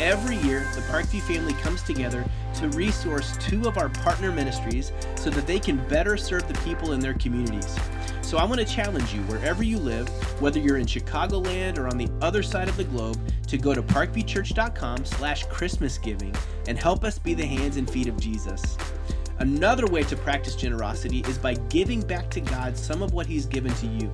Every 0.00 0.36
year, 0.36 0.60
the 0.74 0.80
Parkview 0.82 1.20
family 1.22 1.52
comes 1.54 1.82
together 1.82 2.24
to 2.56 2.68
resource 2.70 3.36
two 3.38 3.66
of 3.66 3.78
our 3.78 3.88
partner 3.88 4.32
ministries 4.32 4.92
so 5.14 5.30
that 5.30 5.46
they 5.46 5.58
can 5.58 5.76
better 5.88 6.16
serve 6.16 6.46
the 6.48 6.58
people 6.60 6.92
in 6.92 7.00
their 7.00 7.14
communities. 7.14 7.76
So 8.22 8.38
I 8.38 8.44
want 8.44 8.60
to 8.60 8.66
challenge 8.66 9.14
you, 9.14 9.20
wherever 9.22 9.62
you 9.62 9.78
live, 9.78 10.08
whether 10.40 10.58
you're 10.58 10.78
in 10.78 10.86
Chicagoland 10.86 11.78
or 11.78 11.86
on 11.86 11.96
the 11.96 12.10
other 12.20 12.42
side 12.42 12.68
of 12.68 12.76
the 12.76 12.84
globe, 12.84 13.18
to 13.46 13.56
go 13.56 13.72
to 13.72 13.82
parkviewchurch.com 13.82 15.04
slash 15.04 15.46
christmasgiving 15.46 16.36
and 16.66 16.76
help 16.76 17.04
us 17.04 17.18
be 17.18 17.34
the 17.34 17.46
hands 17.46 17.76
and 17.76 17.88
feet 17.88 18.08
of 18.08 18.18
Jesus. 18.18 18.76
Another 19.38 19.86
way 19.86 20.02
to 20.04 20.16
practice 20.16 20.56
generosity 20.56 21.20
is 21.28 21.38
by 21.38 21.54
giving 21.68 22.00
back 22.00 22.30
to 22.30 22.40
God 22.40 22.76
some 22.76 23.02
of 23.02 23.12
what 23.12 23.26
He's 23.26 23.46
given 23.46 23.72
to 23.74 23.86
you. 23.86 24.12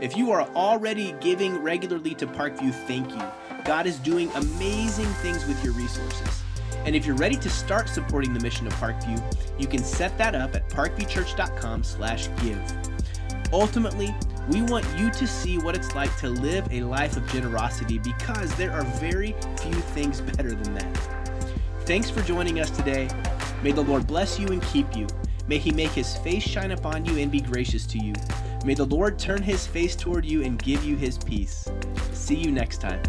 If 0.00 0.16
you 0.16 0.30
are 0.30 0.42
already 0.54 1.14
giving 1.20 1.56
regularly 1.58 2.14
to 2.16 2.26
Parkview, 2.26 2.72
thank 2.86 3.10
you. 3.10 3.22
God 3.64 3.86
is 3.86 3.98
doing 3.98 4.30
amazing 4.34 5.06
things 5.22 5.46
with 5.46 5.62
your 5.64 5.72
resources. 5.74 6.42
And 6.84 6.96
if 6.96 7.06
you're 7.06 7.16
ready 7.16 7.36
to 7.36 7.50
start 7.50 7.88
supporting 7.88 8.32
the 8.32 8.40
mission 8.40 8.66
of 8.66 8.72
Parkview, 8.74 9.22
you 9.58 9.66
can 9.66 9.82
set 9.82 10.16
that 10.18 10.34
up 10.34 10.54
at 10.54 10.68
parkviewchurch.com/give. 10.68 13.52
Ultimately, 13.52 14.14
we 14.50 14.62
want 14.62 14.86
you 14.98 15.10
to 15.10 15.26
see 15.26 15.58
what 15.58 15.74
it's 15.74 15.94
like 15.94 16.14
to 16.18 16.28
live 16.28 16.70
a 16.72 16.82
life 16.82 17.16
of 17.16 17.26
generosity 17.30 17.98
because 17.98 18.54
there 18.54 18.72
are 18.72 18.84
very 18.84 19.34
few 19.60 19.72
things 19.72 20.20
better 20.20 20.54
than 20.54 20.74
that. 20.74 20.98
Thanks 21.80 22.10
for 22.10 22.22
joining 22.22 22.60
us 22.60 22.70
today. 22.70 23.08
May 23.62 23.72
the 23.72 23.82
Lord 23.82 24.06
bless 24.06 24.38
you 24.38 24.48
and 24.48 24.62
keep 24.62 24.96
you. 24.96 25.06
May 25.48 25.58
he 25.58 25.70
make 25.70 25.90
his 25.90 26.16
face 26.16 26.42
shine 26.42 26.72
upon 26.72 27.06
you 27.06 27.18
and 27.18 27.32
be 27.32 27.40
gracious 27.40 27.86
to 27.86 27.98
you. 27.98 28.12
May 28.64 28.74
the 28.74 28.84
Lord 28.84 29.18
turn 29.18 29.42
his 29.42 29.66
face 29.66 29.96
toward 29.96 30.24
you 30.24 30.42
and 30.42 30.62
give 30.62 30.84
you 30.84 30.96
his 30.96 31.18
peace. 31.18 31.68
See 32.12 32.36
you 32.36 32.52
next 32.52 32.80
time. 32.80 33.00